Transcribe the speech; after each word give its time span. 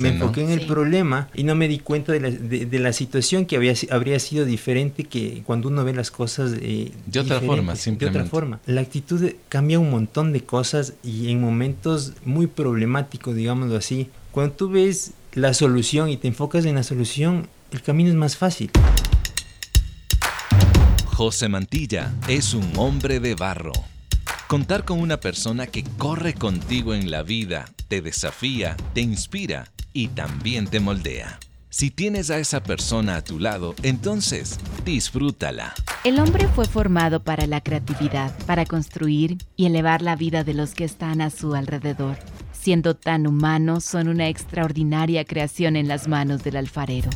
Me 0.00 0.08
enfoqué 0.10 0.42
en 0.42 0.50
el 0.50 0.66
problema 0.66 1.28
y 1.34 1.44
no 1.44 1.54
me 1.54 1.68
di 1.68 1.78
cuenta 1.78 2.12
de 2.12 2.20
la, 2.20 2.30
de, 2.30 2.78
la 2.78 2.92
situación 2.92 3.44
que 3.44 3.56
había, 3.56 3.74
habría 3.90 4.18
sido 4.18 4.44
diferente 4.44 5.04
que 5.04 5.42
cuando 5.44 5.68
uno 5.68 5.84
ve 5.84 5.92
las 5.92 6.10
cosas 6.10 6.52
eh, 6.60 6.92
de 7.06 7.20
otra 7.20 7.40
forma, 7.40 7.76
simplemente. 7.76 8.18
De 8.18 8.24
otra 8.24 8.30
forma. 8.30 8.60
La 8.66 8.80
actitud 8.80 9.30
cambia 9.48 9.78
un 9.78 9.90
montón 9.90 10.32
de 10.32 10.42
cosas 10.42 10.94
y 11.04 11.30
en 11.30 11.40
momentos 11.40 12.14
muy 12.24 12.46
problemáticos, 12.46 13.36
digámoslo 13.36 13.76
así. 13.76 14.08
Cuando 14.32 14.54
tú 14.54 14.70
ves 14.70 15.12
la 15.34 15.52
solución 15.54 16.08
y 16.08 16.16
te 16.16 16.28
enfocas 16.28 16.64
en 16.64 16.76
la 16.76 16.82
solución, 16.82 17.48
el 17.70 17.82
camino 17.82 18.08
es 18.10 18.16
más 18.16 18.36
fácil. 18.36 18.70
José 21.06 21.48
Mantilla 21.48 22.14
es 22.28 22.54
un 22.54 22.66
hombre 22.76 23.20
de 23.20 23.34
barro. 23.34 23.72
Contar 24.48 24.84
con 24.84 24.98
una 24.98 25.20
persona 25.20 25.66
que 25.66 25.84
corre 25.98 26.34
contigo 26.34 26.94
en 26.94 27.10
la 27.10 27.22
vida, 27.22 27.66
te 27.88 28.00
desafía, 28.00 28.76
te 28.94 29.02
inspira 29.02 29.70
y 29.92 30.08
también 30.08 30.66
te 30.66 30.80
moldea. 30.80 31.38
Si 31.72 31.92
tienes 31.92 32.30
a 32.30 32.38
esa 32.38 32.64
persona 32.64 33.16
a 33.16 33.22
tu 33.22 33.38
lado, 33.38 33.76
entonces 33.84 34.58
disfrútala. 34.84 35.72
El 36.02 36.18
hombre 36.18 36.48
fue 36.48 36.64
formado 36.64 37.22
para 37.22 37.46
la 37.46 37.60
creatividad, 37.60 38.36
para 38.46 38.64
construir 38.64 39.38
y 39.54 39.66
elevar 39.66 40.02
la 40.02 40.16
vida 40.16 40.42
de 40.42 40.54
los 40.54 40.74
que 40.74 40.84
están 40.84 41.20
a 41.20 41.30
su 41.30 41.54
alrededor. 41.54 42.16
Siendo 42.52 42.96
tan 42.96 43.26
humanos, 43.26 43.84
son 43.84 44.08
una 44.08 44.28
extraordinaria 44.28 45.24
creación 45.24 45.76
en 45.76 45.86
las 45.86 46.08
manos 46.08 46.42
del 46.42 46.56
alfarero. 46.56 47.10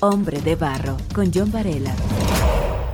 Hombre 0.00 0.40
de 0.40 0.56
Barro, 0.56 0.96
con 1.14 1.30
John 1.32 1.52
Varela. 1.52 1.94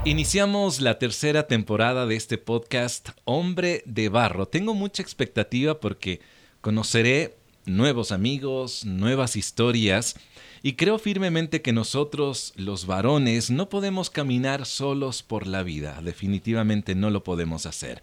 Iniciamos 0.05 0.81
la 0.81 0.99
tercera 0.99 1.47
temporada 1.47 2.07
de 2.07 2.17
este 2.17 2.39
podcast 2.39 3.11
Hombre 3.25 3.83
de 3.87 4.09
Barro. 4.09 4.49
Tengo 4.49 4.75
mucha 4.75 5.03
expectativa 5.03 5.79
porque 5.79 6.21
conoceré 6.61 7.37
nuevos 7.77 8.13
amigos, 8.13 8.85
nuevas 8.85 9.37
historias 9.37 10.17
y 10.63 10.75
creo 10.75 10.99
firmemente 10.99 11.63
que 11.63 11.73
nosotros, 11.73 12.53
los 12.57 12.87
varones, 12.87 13.51
no 13.51 13.69
podemos 13.69 14.11
caminar 14.11 14.67
solos 14.67 15.23
por 15.23 15.47
la 15.47 15.63
vida. 15.63 16.01
Definitivamente 16.03 16.95
no 16.95 17.11
lo 17.11 17.25
podemos 17.25 17.67
hacer. 17.67 18.03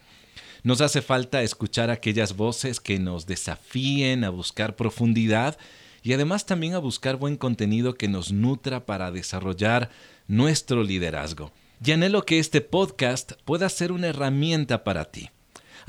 Nos 0.63 0.81
hace 0.81 1.01
falta 1.01 1.43
escuchar 1.43 1.91
aquellas 1.91 2.35
voces 2.35 2.79
que 2.79 2.99
nos 2.99 3.27
desafíen 3.27 4.23
a 4.23 4.29
buscar 4.29 4.75
profundidad 4.75 5.57
y 6.01 6.13
además 6.13 6.45
también 6.45 6.73
a 6.73 6.79
buscar 6.79 7.17
buen 7.17 7.37
contenido 7.37 7.95
que 7.95 8.07
nos 8.07 8.31
nutra 8.31 8.85
para 8.85 9.11
desarrollar 9.11 9.89
nuestro 10.27 10.83
liderazgo 10.83 11.51
y 11.85 11.91
anhelo 11.91 12.23
que 12.23 12.39
este 12.39 12.61
podcast 12.61 13.33
pueda 13.45 13.69
ser 13.69 13.91
una 13.91 14.07
herramienta 14.07 14.83
para 14.83 15.05
ti. 15.05 15.29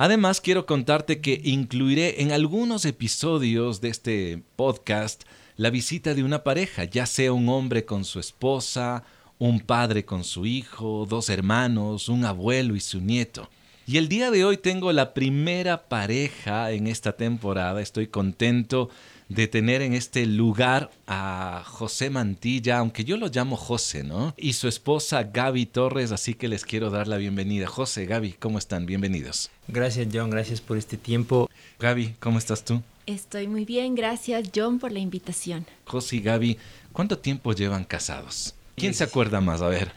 Además, 0.01 0.41
quiero 0.41 0.65
contarte 0.65 1.21
que 1.21 1.41
incluiré 1.43 2.23
en 2.23 2.31
algunos 2.31 2.85
episodios 2.85 3.81
de 3.81 3.89
este 3.89 4.43
podcast 4.55 5.25
la 5.57 5.71
visita 5.71 6.15
de 6.15 6.23
una 6.23 6.45
pareja, 6.45 6.85
ya 6.85 7.05
sea 7.05 7.33
un 7.33 7.49
hombre 7.49 7.85
con 7.85 8.05
su 8.05 8.21
esposa, 8.21 9.03
un 9.41 9.59
padre 9.59 10.05
con 10.05 10.23
su 10.23 10.47
hijo, 10.47 11.05
dos 11.11 11.31
hermanos, 11.31 12.09
un 12.09 12.25
abuelo 12.25 12.77
y 12.77 12.81
su 12.81 13.01
nieto. 13.01 13.51
Y 13.89 13.97
el 13.97 14.09
día 14.09 14.31
de 14.31 14.45
hoy 14.45 14.57
tengo 14.57 14.93
la 14.93 15.15
primera 15.15 15.89
pareja 15.89 16.71
en 16.71 16.87
esta 16.87 17.17
temporada. 17.17 17.83
Estoy 17.83 18.07
contento 18.07 18.91
de 19.29 19.47
tener 19.47 19.83
en 19.83 19.93
este 19.93 20.25
lugar 20.27 20.91
a 21.07 21.63
José 21.67 22.11
Mantilla, 22.11 22.79
aunque 22.79 23.05
yo 23.05 23.17
lo 23.17 23.29
llamo 23.29 23.57
José, 23.57 24.03
¿no? 24.03 24.35
Y 24.37 24.55
su 24.55 24.69
esposa 24.69 25.25
Gaby 25.25 25.67
Torres, 25.67 26.13
así 26.13 26.35
que 26.35 26.49
les 26.49 26.65
quiero 26.65 26.91
dar 26.91 27.09
la 27.09 27.19
bienvenida. 27.19 27.67
José, 27.67 28.07
Gaby, 28.07 28.33
¿cómo 28.33 28.59
están? 28.59 28.87
Bienvenidos. 28.87 29.51
Gracias, 29.69 30.09
John, 30.13 30.31
gracias 30.31 30.61
por 30.61 30.79
este 30.79 30.97
tiempo. 30.97 31.51
Gaby, 31.79 32.15
¿cómo 32.21 32.39
estás 32.39 32.65
tú? 32.65 32.83
Estoy 33.07 33.49
muy 33.49 33.65
bien, 33.65 33.95
gracias, 33.95 34.51
John, 34.55 34.79
por 34.79 34.93
la 34.93 34.99
invitación. 34.99 35.67
José 35.85 36.17
y 36.17 36.21
Gaby, 36.21 36.59
¿cuánto 36.93 37.19
tiempo 37.19 37.53
llevan 37.53 37.85
casados? 37.85 38.55
¿Quién 38.77 38.95
se 38.95 39.05
acuerda 39.05 39.41
más? 39.41 39.61
A 39.61 39.69
ver. 39.69 39.91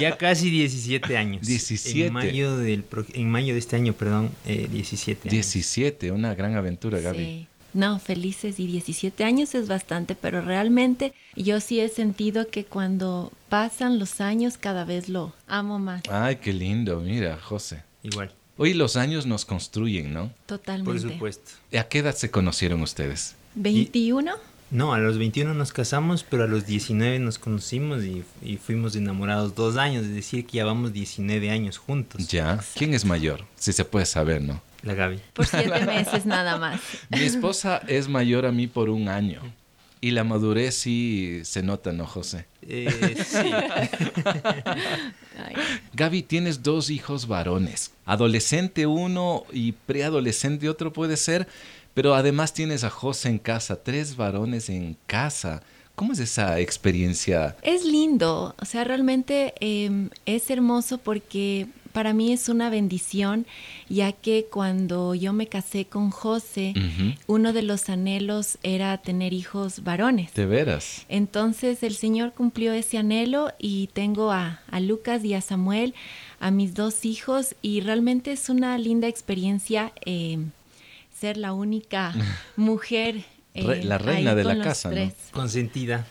Ya, 0.00 0.16
casi 0.16 0.50
17 0.50 1.16
años. 1.16 1.46
17. 1.46 2.06
En 2.06 2.12
mayo, 2.12 2.56
del, 2.56 2.84
en 3.12 3.30
mayo 3.30 3.54
de 3.54 3.58
este 3.58 3.76
año, 3.76 3.92
perdón, 3.92 4.30
17 4.46 5.28
eh, 5.28 5.30
17, 5.30 6.12
una 6.12 6.34
gran 6.34 6.54
aventura, 6.54 7.00
Gaby. 7.00 7.18
Sí. 7.18 7.48
No, 7.74 7.98
felices 7.98 8.58
y 8.58 8.66
17 8.66 9.24
años 9.24 9.54
es 9.54 9.68
bastante, 9.68 10.14
pero 10.14 10.40
realmente 10.40 11.12
yo 11.36 11.60
sí 11.60 11.80
he 11.80 11.88
sentido 11.88 12.48
que 12.48 12.64
cuando 12.64 13.32
pasan 13.48 13.98
los 13.98 14.20
años 14.20 14.56
cada 14.58 14.84
vez 14.84 15.08
lo 15.08 15.34
amo 15.46 15.78
más. 15.78 16.02
Ay, 16.10 16.36
qué 16.36 16.52
lindo, 16.52 17.00
mira, 17.00 17.38
José. 17.38 17.82
Igual. 18.02 18.32
Hoy 18.56 18.74
los 18.74 18.96
años 18.96 19.26
nos 19.26 19.44
construyen, 19.44 20.12
¿no? 20.12 20.32
Totalmente. 20.46 21.00
Por 21.00 21.12
supuesto. 21.12 21.52
¿A 21.78 21.84
qué 21.84 21.98
edad 21.98 22.14
se 22.14 22.30
conocieron 22.30 22.82
ustedes? 22.82 23.36
21. 23.54 24.32
No, 24.70 24.92
a 24.92 24.98
los 24.98 25.16
21 25.16 25.54
nos 25.54 25.72
casamos, 25.72 26.24
pero 26.28 26.44
a 26.44 26.46
los 26.46 26.66
19 26.66 27.18
nos 27.20 27.38
conocimos 27.38 28.04
y, 28.04 28.24
y, 28.42 28.56
fuimos 28.56 28.96
enamorados 28.96 29.54
dos 29.54 29.76
años, 29.76 30.04
es 30.04 30.14
decir, 30.14 30.44
que 30.44 30.58
ya 30.58 30.66
vamos 30.66 30.92
19 30.92 31.50
años 31.50 31.78
juntos. 31.78 32.28
Ya. 32.28 32.60
¿Quién 32.74 32.92
es 32.92 33.04
mayor? 33.04 33.46
Si 33.56 33.72
se 33.72 33.84
puede 33.84 34.04
saber, 34.04 34.42
¿no? 34.42 34.60
La 34.82 34.94
Gaby. 34.94 35.20
Por 35.32 35.46
siete 35.46 35.84
meses 35.86 36.26
nada 36.26 36.56
más. 36.56 36.80
Mi 37.10 37.22
esposa 37.22 37.82
es 37.88 38.08
mayor 38.08 38.46
a 38.46 38.52
mí 38.52 38.66
por 38.66 38.90
un 38.90 39.08
año. 39.08 39.40
Y 40.00 40.12
la 40.12 40.22
madurez 40.22 40.76
sí 40.76 41.40
se 41.42 41.62
nota, 41.62 41.92
¿no, 41.92 42.06
José? 42.06 42.46
Eh, 42.62 43.16
sí. 43.26 43.50
Gaby, 45.94 46.22
tienes 46.22 46.62
dos 46.62 46.90
hijos 46.90 47.26
varones. 47.26 47.92
Adolescente 48.04 48.86
uno 48.86 49.44
y 49.52 49.72
preadolescente 49.72 50.68
otro 50.68 50.92
puede 50.92 51.16
ser. 51.16 51.48
Pero 51.94 52.14
además 52.14 52.52
tienes 52.54 52.84
a 52.84 52.90
José 52.90 53.28
en 53.28 53.38
casa, 53.38 53.82
tres 53.82 54.14
varones 54.14 54.68
en 54.68 54.96
casa. 55.08 55.64
¿Cómo 55.96 56.12
es 56.12 56.20
esa 56.20 56.60
experiencia? 56.60 57.56
Es 57.62 57.84
lindo, 57.84 58.54
o 58.56 58.64
sea, 58.64 58.84
realmente 58.84 59.52
em, 59.58 60.10
es 60.24 60.48
hermoso 60.48 60.98
porque 60.98 61.66
para 61.98 62.12
mí 62.14 62.32
es 62.32 62.48
una 62.48 62.70
bendición, 62.70 63.44
ya 63.88 64.12
que 64.12 64.46
cuando 64.48 65.16
yo 65.16 65.32
me 65.32 65.48
casé 65.48 65.84
con 65.84 66.10
José, 66.10 66.72
uno 67.26 67.52
de 67.52 67.62
los 67.62 67.88
anhelos 67.88 68.56
era 68.62 68.96
tener 68.98 69.32
hijos 69.32 69.82
varones. 69.82 70.32
¿De 70.32 70.46
veras? 70.46 71.04
Entonces 71.08 71.82
el 71.82 71.96
Señor 71.96 72.34
cumplió 72.34 72.72
ese 72.72 72.98
anhelo 72.98 73.50
y 73.58 73.88
tengo 73.94 74.30
a, 74.30 74.60
Lucas 74.80 75.24
y 75.24 75.34
a 75.34 75.40
Samuel, 75.40 75.92
a 76.38 76.52
mis 76.52 76.74
dos 76.74 77.04
hijos, 77.04 77.56
y 77.62 77.80
realmente 77.80 78.30
es 78.30 78.48
una 78.48 78.78
linda 78.78 79.08
experiencia 79.08 79.90
em, 80.02 80.52
ser 81.18 81.36
la 81.36 81.52
única 81.52 82.14
mujer 82.56 83.24
eh, 83.58 83.84
la 83.84 83.98
reina 83.98 84.34
de 84.34 84.44
la 84.44 84.62
casa, 84.62 84.90
¿no? 84.90 85.12
Consentida. 85.32 86.06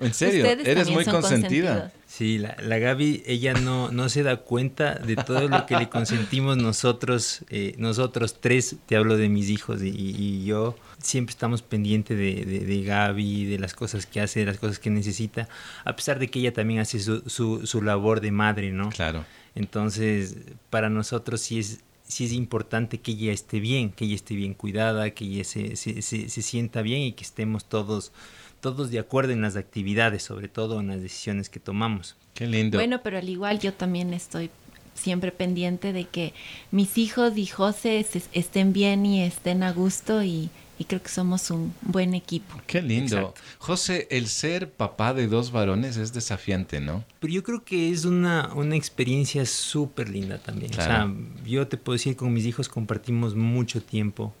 ¿En 0.00 0.14
serio? 0.14 0.46
¿Eres 0.46 0.90
muy 0.90 1.04
consentida? 1.04 1.92
Sí, 2.06 2.38
la, 2.38 2.56
la, 2.62 2.78
Gaby, 2.78 3.24
ella 3.26 3.54
no, 3.54 3.90
no 3.90 4.08
se 4.08 4.22
da 4.22 4.36
cuenta 4.36 4.94
de 4.94 5.16
todo 5.16 5.48
lo 5.48 5.66
que 5.66 5.76
le 5.76 5.88
consentimos 5.88 6.56
nosotros, 6.56 7.44
eh, 7.50 7.74
nosotros 7.76 8.36
tres, 8.40 8.76
te 8.86 8.94
hablo 8.94 9.16
de 9.16 9.28
mis 9.28 9.50
hijos 9.50 9.82
y, 9.82 10.44
yo, 10.44 10.76
siempre 10.98 11.32
estamos 11.32 11.62
pendientes 11.62 12.16
de, 12.16 12.44
de, 12.44 12.82
Gaby, 12.84 13.46
de 13.46 13.58
las 13.58 13.74
cosas 13.74 14.06
que 14.06 14.20
hace, 14.20 14.40
de 14.40 14.46
las 14.46 14.58
cosas 14.58 14.78
que 14.78 14.90
necesita, 14.90 15.48
a 15.84 15.96
pesar 15.96 16.20
de 16.20 16.28
que 16.28 16.38
ella 16.38 16.52
también 16.52 16.78
hace 16.78 17.00
su, 17.00 17.28
su, 17.28 17.66
su 17.66 17.82
labor 17.82 18.20
de 18.20 18.30
madre, 18.30 18.70
¿no? 18.70 18.90
Claro. 18.90 19.24
Entonces, 19.56 20.36
para 20.70 20.90
nosotros 20.90 21.40
sí 21.40 21.58
es 21.58 21.80
sí 22.06 22.24
es 22.24 22.32
importante 22.32 22.98
que 22.98 23.12
ella 23.12 23.32
esté 23.32 23.60
bien, 23.60 23.90
que 23.90 24.04
ella 24.04 24.14
esté 24.14 24.34
bien 24.34 24.54
cuidada, 24.54 25.10
que 25.10 25.24
ella 25.24 25.44
se, 25.44 25.76
se, 25.76 26.02
se, 26.02 26.42
sienta 26.42 26.82
bien 26.82 27.02
y 27.02 27.12
que 27.12 27.24
estemos 27.24 27.64
todos, 27.64 28.12
todos 28.60 28.90
de 28.90 28.98
acuerdo 28.98 29.32
en 29.32 29.42
las 29.42 29.56
actividades, 29.56 30.22
sobre 30.22 30.48
todo 30.48 30.80
en 30.80 30.88
las 30.88 31.00
decisiones 31.00 31.48
que 31.48 31.60
tomamos. 31.60 32.16
Qué 32.34 32.46
lindo. 32.46 32.78
Bueno, 32.78 33.00
pero 33.02 33.18
al 33.18 33.28
igual 33.28 33.58
yo 33.58 33.72
también 33.72 34.12
estoy 34.12 34.50
siempre 34.94 35.32
pendiente 35.32 35.92
de 35.92 36.04
que 36.04 36.34
mis 36.70 36.98
hijos 36.98 37.36
y 37.36 37.46
José 37.46 38.06
estén 38.32 38.72
bien 38.72 39.06
y 39.06 39.22
estén 39.22 39.62
a 39.62 39.72
gusto 39.72 40.22
y, 40.22 40.50
y 40.78 40.84
creo 40.84 41.02
que 41.02 41.08
somos 41.08 41.50
un 41.50 41.72
buen 41.82 42.14
equipo. 42.14 42.60
Qué 42.66 42.82
lindo. 42.82 43.34
José, 43.58 44.08
el 44.10 44.26
ser 44.26 44.70
papá 44.70 45.14
de 45.14 45.28
dos 45.28 45.52
varones 45.52 45.96
es 45.96 46.12
desafiante, 46.12 46.80
¿no? 46.80 47.04
Pero 47.20 47.32
yo 47.32 47.42
creo 47.42 47.64
que 47.64 47.90
es 47.90 48.04
una, 48.04 48.52
una 48.54 48.74
experiencia 48.74 49.46
súper 49.46 50.08
linda 50.08 50.38
también. 50.38 50.72
O 50.72 50.74
sea, 50.74 51.12
yo 51.44 51.68
te 51.68 51.76
puedo 51.76 51.94
decir, 51.94 52.16
con 52.16 52.32
mis 52.32 52.46
hijos 52.46 52.68
compartimos 52.68 53.36
mucho 53.36 53.82
tiempo, 53.82 54.34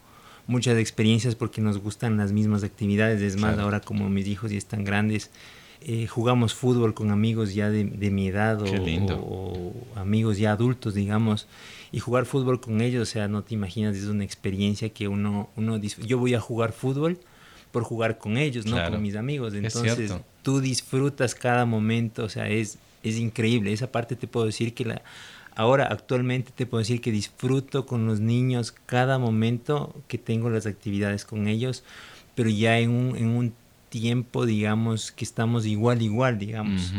muchas 0.46 0.76
experiencias 0.78 1.36
porque 1.36 1.60
nos 1.60 1.78
gustan 1.78 2.16
las 2.16 2.32
mismas 2.32 2.64
actividades. 2.64 3.22
Es 3.22 3.36
más, 3.36 3.58
ahora 3.58 3.80
como 3.80 4.08
mis 4.08 4.26
hijos 4.26 4.50
ya 4.50 4.58
están 4.58 4.82
grandes, 4.84 5.30
eh, 5.86 6.06
jugamos 6.06 6.54
fútbol 6.54 6.94
con 6.94 7.10
amigos 7.10 7.54
ya 7.54 7.68
de, 7.68 7.84
mi 7.84 8.28
edad 8.28 8.58
o, 8.62 9.72
amigos 9.94 10.38
ya 10.38 10.52
adultos, 10.52 10.94
digamos 10.94 11.46
y 11.94 12.00
jugar 12.00 12.26
fútbol 12.26 12.60
con 12.60 12.80
ellos, 12.80 13.08
o 13.08 13.12
sea, 13.12 13.28
no 13.28 13.44
te 13.44 13.54
imaginas, 13.54 13.94
es 13.94 14.06
una 14.06 14.24
experiencia 14.24 14.88
que 14.88 15.06
uno, 15.06 15.48
uno 15.54 15.76
yo 15.78 16.18
voy 16.18 16.34
a 16.34 16.40
jugar 16.40 16.72
fútbol 16.72 17.20
por 17.70 17.84
jugar 17.84 18.18
con 18.18 18.36
ellos, 18.36 18.66
no 18.66 18.84
con 18.90 19.00
mis 19.00 19.14
amigos, 19.14 19.54
entonces 19.54 20.12
tú 20.42 20.60
disfrutas 20.60 21.36
cada 21.36 21.66
momento, 21.66 22.24
o 22.24 22.28
sea, 22.28 22.48
es, 22.48 22.78
es 23.04 23.16
increíble, 23.16 23.72
esa 23.72 23.92
parte 23.92 24.16
te 24.16 24.26
puedo 24.26 24.44
decir 24.44 24.74
que 24.74 24.84
la, 24.84 25.02
ahora 25.54 25.86
actualmente 25.86 26.50
te 26.52 26.66
puedo 26.66 26.80
decir 26.80 27.00
que 27.00 27.12
disfruto 27.12 27.86
con 27.86 28.06
los 28.06 28.18
niños 28.18 28.74
cada 28.86 29.20
momento 29.20 29.94
que 30.08 30.18
tengo 30.18 30.50
las 30.50 30.66
actividades 30.66 31.24
con 31.24 31.46
ellos, 31.46 31.84
pero 32.34 32.50
ya 32.50 32.80
en 32.80 32.90
un, 32.90 33.16
en 33.16 33.28
un 33.28 33.54
tiempo, 33.88 34.46
digamos, 34.46 35.12
que 35.12 35.24
estamos 35.24 35.64
igual, 35.64 36.02
igual, 36.02 36.40
digamos. 36.40 36.92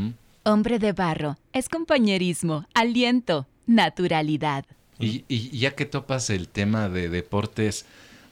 Hombre 0.43 0.79
de 0.79 0.93
barro, 0.93 1.35
es 1.51 1.67
compañerismo, 1.67 2.65
aliento, 2.73 3.45
naturalidad. 3.67 4.63
Y, 4.99 5.25
y, 5.27 5.57
ya 5.57 5.71
que 5.75 5.85
topas 5.85 6.29
el 6.29 6.47
tema 6.47 6.87
de 6.89 7.09
deportes, 7.09 7.85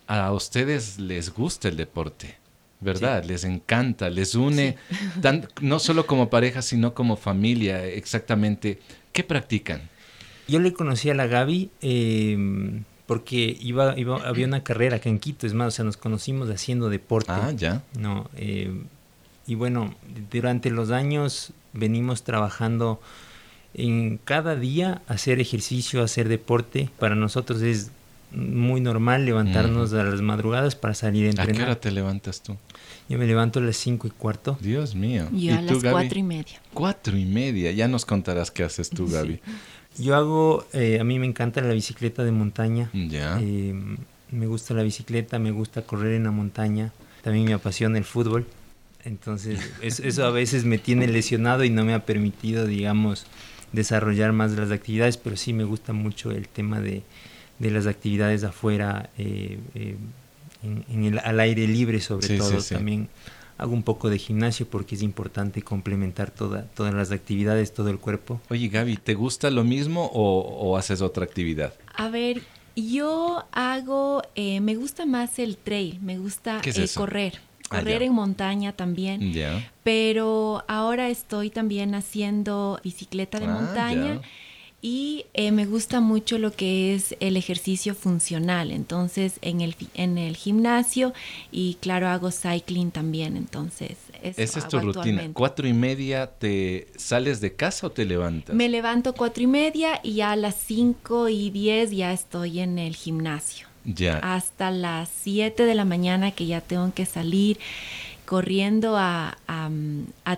a 0.07 0.31
ustedes 0.31 0.99
les 0.99 1.33
gusta 1.33 1.67
el 1.67 1.77
deporte, 1.77 2.37
¿verdad? 2.79 3.23
Les 3.23 3.43
encanta, 3.43 4.09
les 4.09 4.35
une, 4.35 4.77
no 5.61 5.79
solo 5.79 6.05
como 6.05 6.29
pareja, 6.29 6.61
sino 6.61 6.93
como 6.93 7.15
familia, 7.17 7.85
exactamente. 7.85 8.79
¿Qué 9.11 9.23
practican? 9.23 9.81
Yo 10.47 10.59
le 10.59 10.73
conocí 10.73 11.09
a 11.09 11.13
la 11.13 11.27
Gaby 11.27 11.69
em, 11.81 12.83
porque 13.05 13.57
iba, 13.61 13.97
iba, 13.97 14.17
había 14.27 14.45
una 14.45 14.63
carrera 14.63 14.97
acá 14.97 15.09
en 15.09 15.19
Quito, 15.19 15.47
es 15.47 15.53
más, 15.53 15.67
o 15.67 15.71
sea, 15.71 15.85
nos 15.85 15.97
conocimos 15.97 16.49
haciendo 16.49 16.89
deporte. 16.89 17.31
Ah, 17.31 17.51
ya. 17.55 17.83
No, 17.97 18.29
em, 18.35 18.85
y 19.47 19.55
bueno, 19.55 19.95
durante 20.31 20.69
los 20.69 20.91
años 20.91 21.53
venimos 21.73 22.23
trabajando 22.23 23.01
en 23.73 24.19
cada 24.23 24.55
día 24.55 25.01
hacer 25.07 25.39
ejercicio, 25.39 26.03
hacer 26.03 26.29
deporte. 26.29 26.89
Para 26.99 27.15
nosotros 27.15 27.61
es 27.61 27.91
muy 28.31 28.81
normal 28.81 29.25
levantarnos 29.25 29.93
a 29.93 30.03
las 30.03 30.21
madrugadas 30.21 30.75
para 30.75 30.93
salir 30.93 31.27
a 31.27 31.29
entrenar. 31.29 31.55
¿A 31.55 31.57
qué 31.57 31.63
hora 31.63 31.79
te 31.79 31.91
levantas 31.91 32.41
tú? 32.41 32.57
Yo 33.09 33.17
me 33.17 33.27
levanto 33.27 33.59
a 33.59 33.61
las 33.63 33.77
cinco 33.77 34.07
y 34.07 34.11
cuarto. 34.11 34.57
Dios 34.61 34.95
mío. 34.95 35.27
Yo 35.31 35.37
¿Y 35.37 35.49
a 35.49 35.61
las 35.61 35.83
cuatro 35.83 36.19
y 36.19 36.23
media. 36.23 36.61
Cuatro 36.73 37.17
y 37.17 37.25
media. 37.25 37.71
Ya 37.71 37.87
nos 37.87 38.05
contarás 38.05 38.49
qué 38.49 38.63
haces 38.63 38.89
tú, 38.89 39.07
Gaby. 39.07 39.39
Yo 39.99 40.15
hago, 40.15 40.65
eh, 40.73 40.99
a 40.99 41.03
mí 41.03 41.19
me 41.19 41.27
encanta 41.27 41.61
la 41.61 41.73
bicicleta 41.73 42.23
de 42.23 42.31
montaña. 42.31 42.89
Ya. 42.93 43.37
Eh, 43.39 43.75
me 44.31 44.47
gusta 44.47 44.73
la 44.73 44.81
bicicleta, 44.81 45.37
me 45.37 45.51
gusta 45.51 45.83
correr 45.83 46.13
en 46.13 46.23
la 46.23 46.31
montaña. 46.31 46.91
También 47.21 47.45
me 47.45 47.53
apasiona 47.53 47.97
el 47.97 48.03
fútbol. 48.03 48.47
Entonces, 49.03 49.59
eso 49.81 50.25
a 50.25 50.31
veces 50.31 50.63
me 50.63 50.77
tiene 50.77 51.07
lesionado 51.07 51.63
y 51.65 51.69
no 51.69 51.83
me 51.83 51.93
ha 51.93 52.05
permitido, 52.05 52.65
digamos, 52.65 53.25
desarrollar 53.73 54.31
más 54.31 54.53
las 54.53 54.71
actividades, 54.71 55.17
pero 55.17 55.35
sí 55.35 55.51
me 55.51 55.65
gusta 55.65 55.91
mucho 55.91 56.31
el 56.31 56.47
tema 56.47 56.79
de, 56.79 57.03
las 57.59 57.87
actividades 57.87 58.43
afuera, 58.43 59.09
eh, 59.17 59.59
eh, 59.75 59.97
en, 60.63 61.03
el, 61.03 61.19
al 61.19 61.39
aire 61.39 61.67
libre 61.67 61.99
sobre 61.99 62.37
todo. 62.37 62.61
También 62.61 63.09
hago 63.57 63.73
un 63.73 63.83
poco 63.83 64.09
de 64.09 64.17
gimnasio 64.17 64.67
porque 64.67 64.95
es 64.95 65.01
importante 65.01 65.61
complementar 65.61 66.31
toda, 66.31 66.63
todas 66.75 66.93
las 66.93 67.11
actividades, 67.11 67.73
todo 67.73 67.89
el 67.89 67.99
cuerpo. 67.99 68.41
Oye 68.49 68.67
Gaby, 68.69 68.97
¿te 68.97 69.13
gusta 69.13 69.49
lo 69.49 69.63
mismo 69.63 70.09
o, 70.13 70.77
haces 70.77 71.01
otra 71.01 71.23
actividad? 71.23 71.73
A 71.95 72.09
ver, 72.09 72.41
yo 72.75 73.45
hago, 73.51 74.21
eh, 74.35 74.61
me 74.61 74.75
gusta 74.75 75.05
más 75.05 75.39
el 75.39 75.57
trail, 75.57 75.99
me 76.01 76.17
gusta 76.17 76.61
correr. 76.95 77.39
Ah, 77.73 77.79
correr 77.79 78.03
en 78.03 78.13
montaña 78.13 78.73
también. 78.73 79.33
Pero 79.83 80.63
ahora 80.67 81.09
estoy 81.09 81.49
también 81.49 81.95
haciendo 81.95 82.79
bicicleta 82.83 83.39
de 83.39 83.45
ah, 83.45 83.49
montaña. 83.49 84.21
Y 84.85 85.27
eh, 85.33 85.53
me 85.53 85.65
gusta 85.65 86.01
mucho 86.01 86.37
lo 86.37 86.51
que 86.51 86.93
es 86.93 87.15
el 87.21 87.37
ejercicio 87.37 87.95
funcional. 87.95 88.69
Entonces, 88.69 89.39
en 89.41 89.61
el, 89.61 89.77
en 89.93 90.17
el 90.17 90.35
gimnasio 90.35 91.13
y 91.53 91.75
claro, 91.75 92.09
hago 92.09 92.31
cycling 92.31 92.91
también. 92.91 93.37
Entonces, 93.37 93.95
esa 94.21 94.59
es 94.59 94.67
tu 94.67 94.81
rutina. 94.81 95.29
¿Cuatro 95.31 95.69
y 95.69 95.73
media 95.73 96.27
te 96.27 96.87
sales 96.97 97.39
de 97.39 97.55
casa 97.55 97.87
o 97.87 97.91
te 97.91 98.03
levantas? 98.03 98.53
Me 98.53 98.67
levanto 98.67 99.13
cuatro 99.13 99.41
y 99.41 99.47
media 99.47 100.01
y 100.03 100.19
a 100.19 100.35
las 100.35 100.55
cinco 100.55 101.29
y 101.29 101.49
diez 101.49 101.91
ya 101.91 102.11
estoy 102.11 102.59
en 102.59 102.77
el 102.77 102.97
gimnasio. 102.97 103.72
Hasta 104.21 104.71
las 104.71 105.09
7 105.23 105.65
de 105.65 105.75
la 105.75 105.85
mañana 105.85 106.31
que 106.31 106.45
ya 106.45 106.61
tengo 106.61 106.93
que 106.93 107.05
salir 107.05 107.59
corriendo 108.25 108.95
a, 108.97 109.37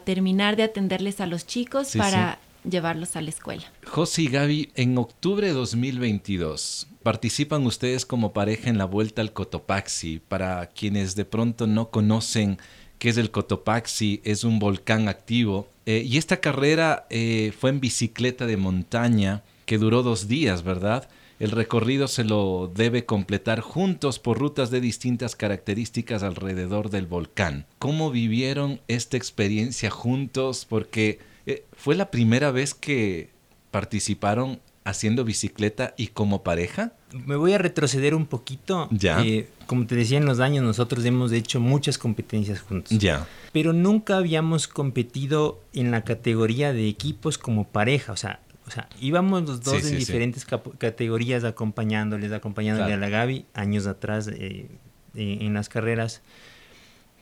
terminar 0.03 0.55
de 0.55 0.63
atenderles 0.63 1.21
a 1.21 1.27
los 1.27 1.45
chicos 1.45 1.95
para 1.95 2.39
llevarlos 2.69 3.15
a 3.15 3.21
la 3.21 3.29
escuela. 3.29 3.63
José 3.85 4.23
y 4.23 4.27
Gaby, 4.27 4.71
en 4.75 4.97
octubre 4.97 5.47
de 5.47 5.53
2022 5.53 6.87
participan 7.05 7.67
ustedes 7.67 8.03
como 8.03 8.33
pareja 8.33 8.67
en 8.67 8.79
la 8.79 8.85
vuelta 8.85 9.21
al 9.21 9.31
Cotopaxi. 9.31 10.21
Para 10.27 10.65
quienes 10.65 11.15
de 11.15 11.23
pronto 11.23 11.67
no 11.67 11.91
conocen 11.91 12.57
qué 12.97 13.09
es 13.09 13.17
el 13.17 13.29
Cotopaxi, 13.29 14.21
es 14.23 14.43
un 14.43 14.57
volcán 14.57 15.07
activo. 15.07 15.67
Eh, 15.85 16.03
y 16.03 16.17
esta 16.17 16.37
carrera 16.37 17.05
eh, 17.11 17.53
fue 17.59 17.69
en 17.69 17.79
bicicleta 17.79 18.47
de 18.47 18.57
montaña 18.57 19.43
que 19.67 19.77
duró 19.77 20.01
dos 20.01 20.27
días, 20.27 20.63
¿verdad? 20.63 21.07
El 21.39 21.51
recorrido 21.51 22.07
se 22.07 22.23
lo 22.23 22.71
debe 22.73 23.05
completar 23.05 23.59
juntos 23.59 24.19
por 24.19 24.39
rutas 24.39 24.71
de 24.71 24.79
distintas 24.79 25.35
características 25.35 26.23
alrededor 26.23 26.89
del 26.89 27.07
volcán. 27.07 27.65
¿Cómo 27.77 28.09
vivieron 28.09 28.79
esta 28.87 29.17
experiencia 29.17 29.89
juntos? 29.89 30.65
Porque 30.67 31.19
eh, 31.45 31.65
fue 31.73 31.95
la 31.95 32.09
primera 32.09 32.51
vez 32.51 32.73
que 32.73 33.29
participaron 33.71 34.61
haciendo 34.85 35.25
bicicleta 35.25 35.93
y 35.97 36.07
como 36.07 36.43
pareja. 36.43 36.93
Me 37.25 37.35
voy 37.35 37.53
a 37.53 37.57
retroceder 37.57 38.15
un 38.15 38.27
poquito. 38.27 38.87
Ya. 38.91 39.21
Eh, 39.21 39.49
como 39.65 39.87
te 39.87 39.95
decía 39.95 40.19
en 40.19 40.25
los 40.25 40.39
años, 40.39 40.63
nosotros 40.63 41.03
hemos 41.05 41.31
hecho 41.31 41.59
muchas 41.59 41.97
competencias 41.97 42.61
juntos. 42.61 42.97
Ya. 42.97 43.27
Pero 43.51 43.73
nunca 43.73 44.17
habíamos 44.17 44.67
competido 44.67 45.59
en 45.73 45.91
la 45.91 46.03
categoría 46.03 46.71
de 46.71 46.87
equipos 46.87 47.37
como 47.37 47.67
pareja. 47.67 48.13
O 48.13 48.17
sea, 48.17 48.39
o 48.67 48.71
sea, 48.71 48.87
íbamos 48.99 49.43
los 49.43 49.61
dos 49.63 49.85
en 49.85 49.97
diferentes 49.97 50.45
categorías 50.45 51.43
acompañándoles, 51.43 52.31
acompañándole 52.31 52.93
a 52.93 52.97
la 52.97 53.09
Gaby 53.09 53.45
años 53.53 53.85
atrás 53.85 54.27
eh, 54.27 54.67
en 55.13 55.53
las 55.53 55.69
carreras. 55.69 56.21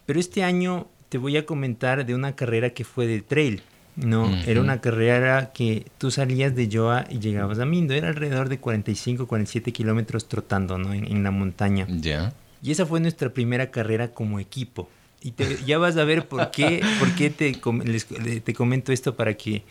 Pero 0.05 0.19
este 0.19 0.43
año 0.43 0.87
te 1.09 1.17
voy 1.17 1.37
a 1.37 1.45
comentar 1.45 2.05
de 2.05 2.15
una 2.15 2.35
carrera 2.35 2.71
que 2.71 2.83
fue 2.83 3.07
de 3.07 3.21
trail. 3.21 3.61
No, 3.95 4.35
era 4.47 4.59
una 4.59 4.81
carrera 4.81 5.51
que 5.53 5.85
tú 5.99 6.09
salías 6.09 6.55
de 6.55 6.67
Joa 6.71 7.05
y 7.11 7.19
llegabas 7.19 7.59
a 7.59 7.65
Mindo. 7.65 7.93
Era 7.93 8.07
alrededor 8.09 8.49
de 8.49 8.57
45, 8.57 9.27
47 9.27 9.71
kilómetros 9.71 10.27
trotando, 10.27 10.79
¿no? 10.79 10.93
En, 10.93 11.23
la 11.23 11.29
montaña. 11.29 11.85
Ya. 11.87 12.33
Y 12.63 12.71
esa 12.71 12.87
fue 12.87 12.99
nuestra 12.99 13.29
primera 13.29 13.69
carrera 13.69 14.07
como 14.07 14.39
equipo. 14.39 14.89
Y 15.21 15.33
ya 15.65 15.77
vas 15.77 15.95
a 15.97 16.03
ver 16.05 16.27
por 16.27 16.49
qué, 16.49 16.81
por 16.97 17.13
qué 17.13 17.29
te, 17.29 17.53
te 18.39 18.53
comento 18.55 18.91
esto 18.91 19.15
para 19.15 19.35
que 19.35 19.63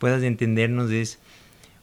puedas 0.00 0.24
entendernos 0.24 0.90
es, 0.90 1.20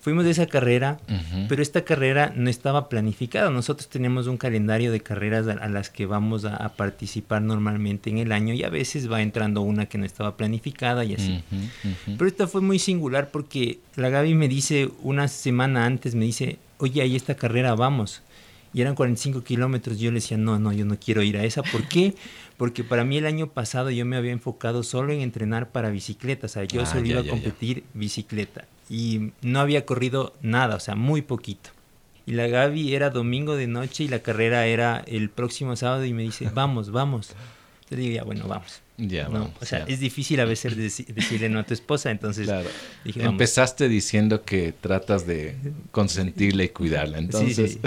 fuimos 0.01 0.25
de 0.25 0.31
esa 0.31 0.47
carrera, 0.47 0.99
pero 1.47 1.61
esta 1.61 1.85
carrera 1.85 2.33
no 2.35 2.49
estaba 2.49 2.89
planificada. 2.89 3.49
Nosotros 3.49 3.87
tenemos 3.87 4.27
un 4.27 4.37
calendario 4.37 4.91
de 4.91 4.99
carreras 4.99 5.47
a, 5.47 5.67
las 5.69 5.89
que 5.89 6.05
vamos 6.05 6.43
a, 6.43 6.73
participar 6.75 7.41
normalmente 7.41 8.09
en 8.09 8.17
el 8.17 8.31
año 8.33 8.53
y 8.53 8.63
a 8.63 8.69
veces 8.69 9.09
va 9.09 9.21
entrando 9.21 9.61
una 9.61 9.85
que 9.85 9.97
no 9.97 10.05
estaba 10.05 10.35
planificada 10.35 11.05
y 11.05 11.13
así. 11.13 11.43
Pero 12.05 12.27
esta 12.27 12.47
fue 12.47 12.61
muy 12.61 12.79
singular 12.79 13.29
porque 13.29 13.79
la 13.95 14.09
Gaby 14.09 14.33
me 14.33 14.47
dice 14.47 14.89
una 15.03 15.27
semana 15.27 15.85
antes, 15.85 16.15
me 16.15 16.25
dice, 16.25 16.57
oye, 16.79 17.01
ahí 17.01 17.15
esta 17.15 17.35
carrera 17.35 17.75
vamos. 17.75 18.23
Y 18.77 18.81
eran 18.81 18.93
45 18.93 19.43
kilómetros. 19.43 19.97
Yo 19.97 20.11
le 20.11 20.19
decía, 20.19 20.37
no, 20.37 20.59
no, 20.59 20.71
yo 20.71 20.85
no 20.85 20.99
quiero 20.99 21.23
ir 21.23 21.35
a 21.35 21.43
esa. 21.43 21.63
¿Por 21.63 21.87
qué? 21.87 22.13
porque 22.57 22.83
para 22.83 23.03
mí 23.03 23.17
el 23.17 23.25
año 23.25 23.47
pasado 23.47 23.89
yo 23.89 24.05
me 24.05 24.17
había 24.17 24.31
enfocado 24.31 24.83
solo 24.83 25.13
en 25.13 25.21
entrenar 25.21 25.71
para 25.71 25.89
bicicleta, 25.89 26.45
o 26.45 26.49
sea, 26.49 26.63
yo 26.63 26.83
ah, 26.83 26.85
solo 26.85 27.07
iba 27.07 27.21
a 27.21 27.27
competir 27.27 27.85
bicicleta 27.95 28.65
y 28.87 29.31
no 29.41 29.61
había 29.61 29.83
corrido 29.83 30.33
nada, 30.43 30.75
o 30.75 30.79
sea, 30.79 30.93
muy 30.93 31.23
poquito. 31.23 31.71
Y 32.27 32.33
la 32.33 32.45
Gaby 32.45 32.93
era 32.93 33.09
domingo 33.09 33.55
de 33.55 33.65
noche 33.65 34.03
y 34.03 34.09
la 34.09 34.19
carrera 34.19 34.67
era 34.67 35.03
el 35.07 35.31
próximo 35.31 35.75
sábado 35.75 36.05
y 36.05 36.13
me 36.13 36.21
dice, 36.21 36.47
vamos, 36.53 36.91
vamos. 36.91 37.33
Yo 37.89 37.97
digo, 37.97 38.13
ya, 38.13 38.23
bueno, 38.23 38.47
vamos. 38.47 38.83
Ya, 38.97 39.29
no, 39.29 39.51
o 39.61 39.65
sea, 39.65 39.85
es 39.87 39.99
difícil 39.99 40.39
a 40.39 40.45
veces 40.45 40.75
decirle 40.75 41.49
no 41.49 41.59
a 41.59 41.63
tu 41.63 41.75
esposa, 41.75 42.09
entonces 42.09 42.49
dije, 43.05 43.23
Empezaste 43.23 43.87
diciendo 43.87 44.43
que 44.43 44.73
tratas 44.73 45.27
de 45.27 45.55
consentirla 45.91 46.63
y 46.63 46.69
cuidarla, 46.69 47.19
entonces. 47.19 47.77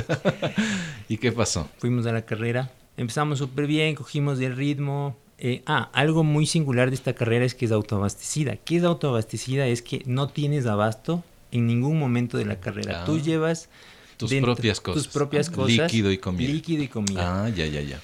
¿Y 1.09 1.17
qué 1.17 1.33
pasó? 1.33 1.69
Fuimos 1.79 2.07
a 2.07 2.13
la 2.13 2.25
carrera, 2.25 2.71
Empezamos 3.01 3.39
súper 3.39 3.67
bien, 3.67 3.95
cogimos 3.95 4.39
el 4.41 4.55
ritmo. 4.55 5.17
Eh, 5.39 5.63
ah, 5.65 5.89
algo 5.95 6.23
muy 6.23 6.45
singular 6.45 6.91
de 6.91 6.97
esta 6.97 7.15
carrera 7.15 7.47
es 7.47 7.55
que 7.55 7.65
es 7.65 7.73
autoabastecida. 7.73 8.57
¿Qué 8.57 8.77
es 8.77 8.85
autoabastecida? 8.85 9.67
Es 9.67 9.81
que 9.81 10.03
no 10.05 10.29
tienes 10.29 10.67
abasto 10.67 11.25
en 11.51 11.67
ningún 11.67 11.99
momento 11.99 12.37
de 12.37 12.45
la 12.45 12.61
carrera. 12.61 13.07
Tú 13.07 13.17
ah. 13.17 13.23
llevas 13.23 13.71
tus 14.19 14.35
propias 14.35 14.83
cosas. 14.83 15.05
Tus 15.05 15.13
propias 15.15 15.49
cosas. 15.49 15.91
Líquido 15.91 16.13
y 16.13 16.19
comida. 16.19 16.53
Líquido 16.53 16.83
y 16.83 16.89
comida. 16.89 17.45
Ah, 17.45 17.49
ya, 17.49 17.65
ya, 17.65 17.81
ya. 17.81 18.01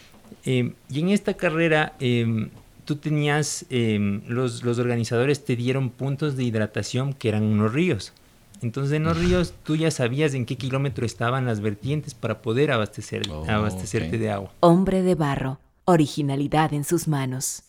Eh, 0.46 0.72
y 0.88 1.00
en 1.00 1.10
esta 1.10 1.34
carrera 1.34 1.94
em, 2.00 2.48
tú 2.86 2.96
tenías, 2.96 3.66
em, 3.68 4.22
los, 4.26 4.62
los 4.64 4.78
organizadores 4.78 5.44
te 5.44 5.56
dieron 5.56 5.90
puntos 5.90 6.36
de 6.36 6.44
hidratación 6.44 7.12
que 7.12 7.28
eran 7.28 7.42
unos 7.42 7.74
ríos. 7.74 8.14
Entonces 8.62 8.94
en 8.94 9.04
los 9.04 9.18
ríos 9.18 9.52
tú 9.64 9.76
ya 9.76 9.90
sabías 9.90 10.32
en 10.32 10.46
qué 10.46 10.56
kilómetro 10.56 11.04
estaban 11.04 11.44
las 11.44 11.60
vertientes 11.60 12.14
para 12.14 12.40
poder 12.40 12.72
abastecer, 12.72 13.28
oh, 13.28 13.44
abastecerte 13.46 14.16
de 14.16 14.30
agua. 14.30 14.50
Hombre 14.60 15.02
de 15.02 15.14
barro, 15.14 15.58
originalidad 15.84 16.72
en 16.72 16.84
sus 16.84 17.06
manos. 17.06 17.64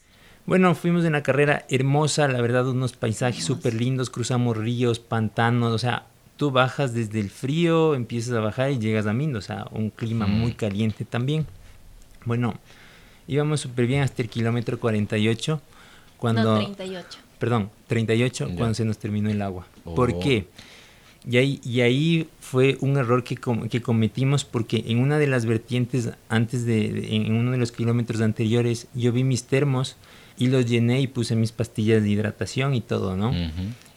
Bueno, 0.45 0.73
fuimos 0.75 1.01
en 1.01 1.09
una 1.09 1.23
carrera 1.23 1.65
hermosa, 1.69 2.29
la 2.29 2.39
verdad, 2.39 2.69
unos 2.69 2.93
paisajes 2.93 3.43
súper 3.43 3.73
lindos, 3.73 4.09
cruzamos 4.09 4.55
ríos, 4.55 4.99
pantanos, 4.99 5.73
o 5.73 5.77
sea, 5.77 6.05
tú 6.37 6.51
bajas 6.51 6.93
desde 6.93 7.19
el 7.19 7.29
frío, 7.29 7.95
empiezas 7.95 8.33
a 8.33 8.39
bajar 8.39 8.71
y 8.71 8.79
llegas 8.79 9.07
a 9.07 9.13
Mindo, 9.13 9.39
o 9.39 9.41
sea, 9.41 9.67
un 9.71 9.89
clima 9.89 10.25
muy 10.25 10.53
caliente 10.53 11.03
también. 11.03 11.45
Bueno, 12.23 12.53
Íbamos 13.27 13.61
súper 13.61 13.87
bien 13.87 14.01
hasta 14.01 14.21
el 14.21 14.29
kilómetro 14.29 14.79
48. 14.79 15.61
Cuando, 16.17 16.43
no, 16.43 16.65
38. 16.65 17.19
Perdón, 17.39 17.69
38 17.87 18.49
cuando 18.55 18.73
se 18.73 18.85
nos 18.85 18.97
terminó 18.97 19.29
el 19.29 19.41
agua. 19.41 19.67
¿Por 19.83 20.11
oh. 20.11 20.19
qué? 20.19 20.47
Y 21.29 21.37
ahí, 21.37 21.59
y 21.63 21.81
ahí 21.81 22.29
fue 22.39 22.77
un 22.79 22.95
error 22.95 23.23
que, 23.23 23.37
que 23.69 23.81
cometimos 23.81 24.45
porque 24.45 24.85
en 24.87 24.99
una 24.99 25.19
de 25.19 25.27
las 25.27 25.45
vertientes 25.45 26.11
antes 26.29 26.65
de, 26.65 27.15
en 27.15 27.33
uno 27.33 27.51
de 27.51 27.57
los 27.57 27.73
kilómetros 27.73 28.21
anteriores, 28.21 28.87
yo 28.93 29.11
vi 29.11 29.25
mis 29.25 29.43
termos 29.43 29.97
y 30.37 30.47
los 30.47 30.65
llené 30.65 31.01
y 31.01 31.07
puse 31.07 31.35
mis 31.35 31.51
pastillas 31.51 32.01
de 32.01 32.09
hidratación 32.09 32.73
y 32.75 32.81
todo, 32.81 33.17
¿no? 33.17 33.33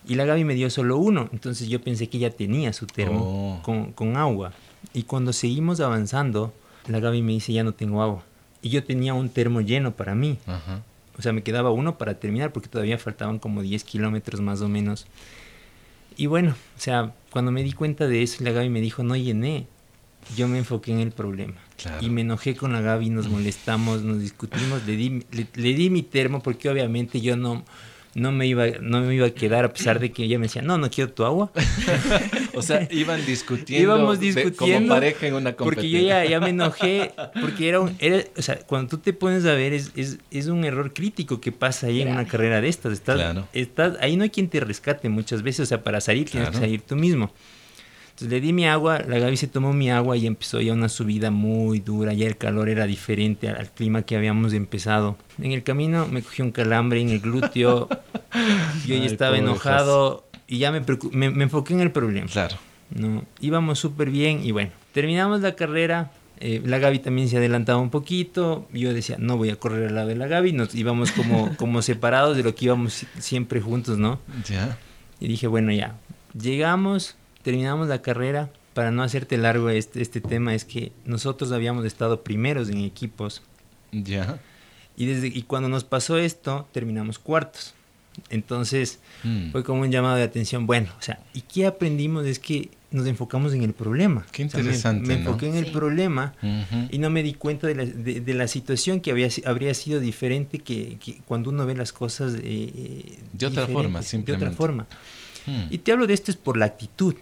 Y 0.09 0.15
la 0.17 0.25
Gaby 0.25 0.45
me 0.45 0.55
dio 0.55 0.71
solo 0.71 0.97
uno, 0.97 1.29
entonces 1.33 1.69
yo 1.69 1.81
pensé 1.81 2.09
que 2.09 2.17
ella 2.17 2.31
tenía 2.31 2.73
su 2.73 2.87
termo 2.87 3.61
oh. 3.61 3.63
con, 3.63 3.93
con, 3.93 4.17
agua. 4.17 4.53
Y 4.93 5.05
cuando 5.05 5.33
seguimos 5.33 5.79
avanzando, 5.79 6.53
la 6.89 6.99
Gaby 6.99 7.23
me 7.23 7.33
dice, 7.33 7.53
ya 7.53 7.63
no 7.63 7.75
tengo 7.75 8.03
agua. 8.03 8.25
Y 8.63 8.71
yo 8.71 8.85
tenía 8.85 9.15
un 9.15 9.29
termo 9.29 9.61
lleno 9.61 9.93
para 9.93 10.15
mí. 10.15 10.39
O 11.19 11.23
sea, 11.23 11.33
me 11.33 11.43
quedaba 11.43 11.71
uno 11.71 11.99
para 11.99 12.15
terminar 12.15 12.53
porque 12.53 12.69
todavía 12.69 12.99
faltaban 12.99 13.39
como 13.39 13.63
10 13.63 13.85
kilómetros 13.85 14.41
más 14.41 14.61
o 14.61 14.69
menos. 14.69 15.07
Y 16.17 16.27
bueno, 16.27 16.51
o 16.51 16.81
sea, 16.81 17.15
cuando 17.31 17.53
me 17.53 17.63
di 17.63 17.73
cuenta 17.73 18.07
de 18.07 18.23
eso, 18.23 18.43
la 18.45 18.53
Gaby 18.53 18.69
me 18.69 18.81
dijo, 18.81 19.03
no 19.03 19.17
llené. 19.17 19.67
Yo 20.37 20.49
me 20.49 20.59
enfoqué 20.59 20.93
en 20.93 21.01
el 21.01 21.13
problema. 21.13 21.55
Y 22.01 22.11
me 22.11 22.21
enojé 22.21 22.55
con 22.55 22.73
la 22.73 22.83
Gaby, 22.83 23.11
nos 23.11 23.29
molestamos, 23.29 24.03
nos 24.03 24.21
discutimos, 24.21 24.87
le 24.87 24.97
di, 24.97 25.25
le 25.31 25.75
di 25.75 25.89
mi 25.89 26.03
termo 26.03 26.43
porque 26.43 26.69
obviamente 26.69 27.23
yo 27.23 27.37
no, 27.37 27.65
no 28.15 28.33
me 28.33 28.47
iba 28.47 28.67
no 28.81 29.03
me 29.03 29.15
iba 29.15 29.27
a 29.27 29.31
quedar 29.31 29.65
a 29.65 29.73
pesar 29.73 30.01
de 30.01 30.11
que 30.11 30.25
ella 30.25 30.39
me 30.39 30.47
decía, 30.47 30.63
"No, 30.63 30.79
no 30.79 30.91
quiero 30.91 31.13
tu 31.13 31.25
agua." 31.25 31.53
o 32.55 32.63
sea, 32.63 32.89
iban 32.91 33.25
discutiendo, 33.25 33.83
Íbamos 33.83 34.21
discutiendo 34.21 34.89
como 34.89 34.89
pareja 34.89 35.27
en 35.27 35.35
una 35.35 35.53
competencia. 35.55 35.65
Porque 35.65 36.25
yo 36.25 36.29
ya, 36.29 36.41
me 36.41 36.51
enojé 36.51 37.13
porque 37.41 37.69
era 37.69 37.81
un 37.81 37.97
era, 37.99 38.25
o 38.37 38.43
sea, 38.43 38.59
cuando 38.59 38.89
tú 38.89 38.99
te 38.99 39.13
pones 39.13 39.45
a 39.47 39.55
ver 39.55 39.73
es, 39.73 39.93
es, 39.95 40.19
es 40.31 40.47
un 40.47 40.65
error 40.65 40.93
crítico 40.93 41.41
que 41.41 41.53
pasa 41.53 41.87
ahí 41.87 42.03
en 42.03 42.09
una 42.09 42.27
carrera 42.27 42.61
de 42.61 42.69
estas, 42.69 42.93
estás, 42.93 43.45
estás 43.53 43.97
ahí 44.01 44.17
no 44.17 44.25
hay 44.25 44.31
quien 44.31 44.49
te 44.49 44.61
rescate 44.61 45.09
muchas 45.09 45.43
veces, 45.43 45.61
o 45.61 45.67
sea, 45.67 45.83
para 45.85 46.01
salir 46.01 46.29
tienes 46.29 46.51
que 46.51 46.57
salir 46.57 46.83
tú 46.83 46.97
mismo 46.97 47.33
le 48.23 48.41
di 48.41 48.53
mi 48.53 48.67
agua, 48.67 49.01
la 49.07 49.19
Gaby 49.19 49.37
se 49.37 49.47
tomó 49.47 49.73
mi 49.73 49.91
agua 49.91 50.17
y 50.17 50.27
empezó 50.27 50.61
ya 50.61 50.73
una 50.73 50.89
subida 50.89 51.31
muy 51.31 51.81
dura, 51.81 52.13
ya 52.13 52.27
el 52.27 52.37
calor 52.37 52.69
era 52.69 52.87
diferente 52.87 53.49
al, 53.49 53.71
clima 53.71 54.03
que 54.03 54.17
habíamos 54.17 54.53
empezado. 54.53 55.17
En 55.41 55.53
el 55.53 55.63
camino 55.63 56.07
me 56.07 56.23
cogió 56.23 56.45
un 56.45 56.51
calambre 56.51 57.01
en 57.01 57.11
el 57.11 57.21
glúteo, 57.21 57.89
yo 58.87 58.97
ya 58.97 59.07
estaba 59.07 59.39
enojado 59.39 60.25
y 60.47 60.59
ya 60.59 60.73
me, 60.73 60.83
me, 61.13 61.45
enfoqué 61.45 61.75
en 61.75 61.81
el 61.81 61.93
problema. 61.93 62.27
Claro. 62.27 62.57
¿no? 62.91 63.25
Íbamos 63.41 63.79
súper 63.79 64.11
bien 64.11 64.41
y 64.45 64.51
bueno, 64.51 64.71
terminamos 64.93 65.41
la 65.41 65.55
carrera. 65.55 66.11
Eh, 66.43 66.63
la 66.65 66.79
Gaby 66.79 67.01
también 67.01 67.29
se 67.29 67.37
adelantaba 67.37 67.79
un 67.79 67.91
poquito. 67.91 68.67
Yo 68.73 68.95
decía, 68.95 69.17
no 69.19 69.37
voy 69.37 69.51
a 69.51 69.57
correr 69.57 69.89
al 69.89 69.95
lado 69.95 70.09
de 70.09 70.17
la 70.17 70.27
Gaby. 70.27 70.53
Nos 70.53 70.75
íbamos 70.75 71.13
como, 71.13 71.55
como 71.59 71.83
separados 71.83 72.37
de 72.37 72.43
lo 72.43 72.55
que 72.55 72.65
íbamos 72.65 73.07
siempre 73.19 73.61
juntos, 73.61 73.99
¿no? 73.99 74.19
Ya. 74.49 74.79
Y 75.21 75.29
dije, 75.29 75.47
bueno, 75.47 75.71
ya. 75.71 75.97
Llegamos, 76.33 77.17
terminamos 77.43 77.89
la 77.89 78.03
carrera, 78.03 78.51
para 78.75 78.91
no 78.91 79.03
hacerte 79.03 79.37
largo 79.37 79.69
este, 79.71 80.01
este 80.01 80.21
tema, 80.21 80.55
es 80.55 80.65
que 80.65 80.93
nosotros 81.05 81.53
habíamos 81.53 81.85
estado 81.85 82.23
primeros 82.23 82.69
en 82.69 82.79
equipos. 82.79 83.43
Ya. 83.93 84.41
Y, 84.97 85.07
desde, 85.07 85.27
y 85.29 85.43
cuando 85.43 85.69
nos 85.69 85.85
pasó 85.85 86.19
esto, 86.19 86.69
terminamos 86.73 87.19
cuartos. 87.19 87.75
Entonces 88.29 88.99
mm. 89.23 89.51
fue 89.51 89.65
como 89.65 89.83
un 89.83 89.91
llamado 89.91 90.17
de 90.17 90.23
atención. 90.23 90.67
Bueno, 90.67 90.91
o 90.99 91.03
sea, 91.03 91.21
¿y 91.33 91.43
qué 91.43 91.67
aprendimos? 91.67 92.27
Es 92.27 92.39
que 92.39 92.71
nos 92.91 93.07
enfocamos 93.07 93.55
en 93.55 93.63
el 93.63 93.73
problema. 93.73 94.27
Qué 94.33 94.43
interesante. 94.43 95.07
me, 95.07 95.15
enfoqué 95.15 95.49
en 95.49 95.57
el 95.57 95.67
problema 95.67 96.35
y 96.91 96.99
no 96.99 97.09
me 97.09 97.23
di 97.23 97.35
cuenta 97.35 97.67
de 97.67 97.75
la, 97.75 97.85
de, 97.85 98.35
la 98.35 98.49
situación 98.49 99.01
que 99.01 99.13
había, 99.13 99.29
habría 99.47 99.73
sido 99.75 100.01
diferente 100.01 100.59
que, 100.59 100.99
cuando 101.27 101.51
uno 101.51 101.67
ve 101.67 101.77
las 101.77 101.93
cosas 101.93 102.35
eh, 102.35 102.41
eh, 102.45 103.19
de 103.33 103.47
otra 103.47 103.67
forma, 103.69 104.03
simplemente. 104.03 104.45
De 104.45 104.51
otra 104.51 104.57
forma. 104.57 104.87
Mm. 105.47 105.67
Y 105.71 105.79
te 105.79 105.93
hablo 105.93 106.07
de 106.07 106.15
esto 106.15 106.31
es 106.31 106.37
por 106.37 106.57
la 106.57 106.67
actitud. 106.67 107.15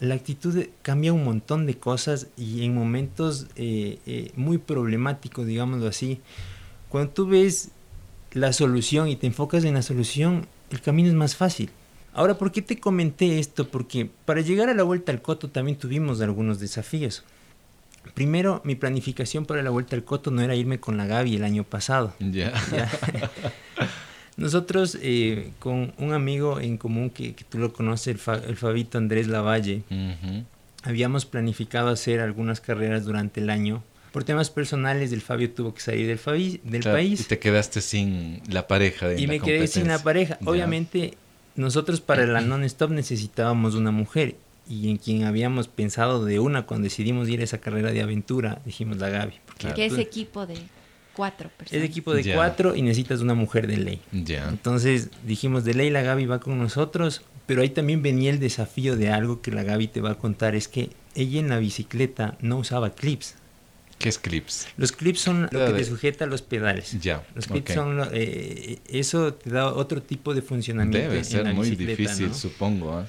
La 0.00 0.14
actitud 0.14 0.66
cambia 0.82 1.12
un 1.12 1.24
montón 1.24 1.66
de 1.66 1.76
cosas 1.76 2.26
y 2.36 2.64
en 2.64 2.74
momentos 2.74 3.46
eh, 3.56 3.98
eh, 4.06 4.32
muy 4.36 4.58
problemáticos, 4.58 5.46
digámoslo 5.46 5.86
así, 5.88 6.20
cuando 6.88 7.10
tú 7.10 7.26
ves 7.26 7.70
la 8.32 8.52
solución 8.52 9.08
y 9.08 9.16
te 9.16 9.26
enfocas 9.26 9.64
en 9.64 9.74
la 9.74 9.82
solución, 9.82 10.46
el 10.70 10.80
camino 10.80 11.08
es 11.08 11.14
más 11.14 11.36
fácil. 11.36 11.70
Ahora, 12.14 12.36
¿por 12.36 12.52
qué 12.52 12.60
te 12.60 12.78
comenté 12.78 13.38
esto? 13.38 13.68
Porque 13.68 14.10
para 14.26 14.42
llegar 14.42 14.68
a 14.68 14.74
la 14.74 14.82
vuelta 14.82 15.12
al 15.12 15.22
Coto 15.22 15.48
también 15.48 15.78
tuvimos 15.78 16.20
algunos 16.20 16.60
desafíos. 16.60 17.24
Primero, 18.14 18.60
mi 18.64 18.74
planificación 18.74 19.46
para 19.46 19.62
la 19.62 19.70
vuelta 19.70 19.96
al 19.96 20.04
Coto 20.04 20.30
no 20.30 20.42
era 20.42 20.54
irme 20.54 20.80
con 20.80 20.96
la 20.96 21.06
Gaby 21.06 21.36
el 21.36 21.44
año 21.44 21.64
pasado. 21.64 22.12
Ya. 22.18 22.52
Nosotros, 24.42 24.98
eh, 25.00 25.52
con 25.60 25.92
un 25.98 26.12
amigo 26.12 26.58
en 26.58 26.76
común 26.76 27.10
que, 27.10 27.32
tú 27.48 27.58
lo 27.58 27.72
conoces, 27.72 28.16
el, 28.26 28.56
Fabito 28.56 28.98
Andrés 28.98 29.28
Lavalle, 29.28 29.82
habíamos 30.82 31.26
planificado 31.26 31.90
hacer 31.90 32.18
algunas 32.18 32.60
carreras 32.60 33.04
durante 33.04 33.40
el 33.40 33.50
año. 33.50 33.84
Por 34.10 34.24
temas 34.24 34.50
personales, 34.50 35.12
el 35.12 35.20
Fabio 35.20 35.48
tuvo 35.52 35.72
que 35.72 35.80
salir 35.80 36.08
del, 36.08 36.60
del 36.64 36.82
país. 36.82 37.20
Y 37.20 37.24
te 37.24 37.38
quedaste 37.38 37.80
sin 37.80 38.42
la 38.48 38.66
pareja. 38.66 39.06
De 39.06 39.20
y 39.20 39.28
me 39.28 39.38
quedé 39.38 39.68
sin 39.68 39.86
la 39.86 40.02
pareja. 40.02 40.38
Obviamente, 40.44 41.16
nosotros 41.54 42.00
para 42.00 42.26
la 42.26 42.40
non-stop 42.40 42.90
necesitábamos 42.90 43.76
una 43.76 43.92
mujer. 43.92 44.34
Y 44.68 44.90
en 44.90 44.96
quien 44.96 45.22
habíamos 45.22 45.68
pensado 45.68 46.24
de 46.24 46.40
una 46.40 46.66
cuando 46.66 46.84
decidimos 46.84 47.28
ir 47.28 47.42
a 47.42 47.44
esa 47.44 47.58
carrera 47.58 47.92
de 47.92 48.02
aventura, 48.02 48.60
dijimos 48.64 48.98
la 48.98 49.08
Gaby. 49.08 49.34
Porque 49.60 49.86
es 49.86 49.96
equipo 49.98 50.46
de 50.46 50.56
cuatro 51.14 51.50
personas. 51.50 51.82
Es 51.82 51.88
equipo 51.88 52.14
de 52.14 52.34
cuatro 52.34 52.74
y 52.74 52.82
necesitas 52.82 53.20
una 53.20 53.34
mujer 53.34 53.66
de 53.66 53.76
ley. 53.76 54.00
Entonces 54.12 55.10
dijimos, 55.26 55.64
de 55.64 55.74
ley 55.74 55.90
la 55.90 56.02
Gaby 56.02 56.26
va 56.26 56.40
con 56.40 56.58
nosotros, 56.58 57.22
pero 57.46 57.62
ahí 57.62 57.70
también 57.70 58.02
venía 58.02 58.30
el 58.30 58.40
desafío 58.40 58.96
de 58.96 59.10
algo 59.10 59.40
que 59.40 59.50
la 59.50 59.62
Gaby 59.62 59.88
te 59.88 60.00
va 60.00 60.12
a 60.12 60.14
contar, 60.14 60.54
es 60.54 60.68
que 60.68 60.90
ella 61.14 61.40
en 61.40 61.48
la 61.48 61.58
bicicleta 61.58 62.36
no 62.40 62.58
usaba 62.58 62.90
clips. 62.90 63.34
¿Qué 63.98 64.08
es 64.08 64.18
clips? 64.18 64.66
Los 64.76 64.90
clips 64.90 65.20
son 65.20 65.42
lo 65.52 65.66
que 65.66 65.72
te 65.74 65.84
sujeta 65.84 66.24
a 66.24 66.26
los 66.26 66.42
pedales. 66.42 67.00
Ya. 67.00 67.24
Los 67.36 67.46
clips 67.46 67.72
son 67.72 68.00
eh, 68.12 68.80
eso 68.88 69.34
te 69.34 69.50
da 69.50 69.72
otro 69.72 70.02
tipo 70.02 70.34
de 70.34 70.42
funcionamiento. 70.42 71.08
Debe 71.08 71.22
ser 71.22 71.54
muy 71.54 71.70
difícil, 71.76 72.34
supongo. 72.34 72.96
¿ah? 72.96 73.06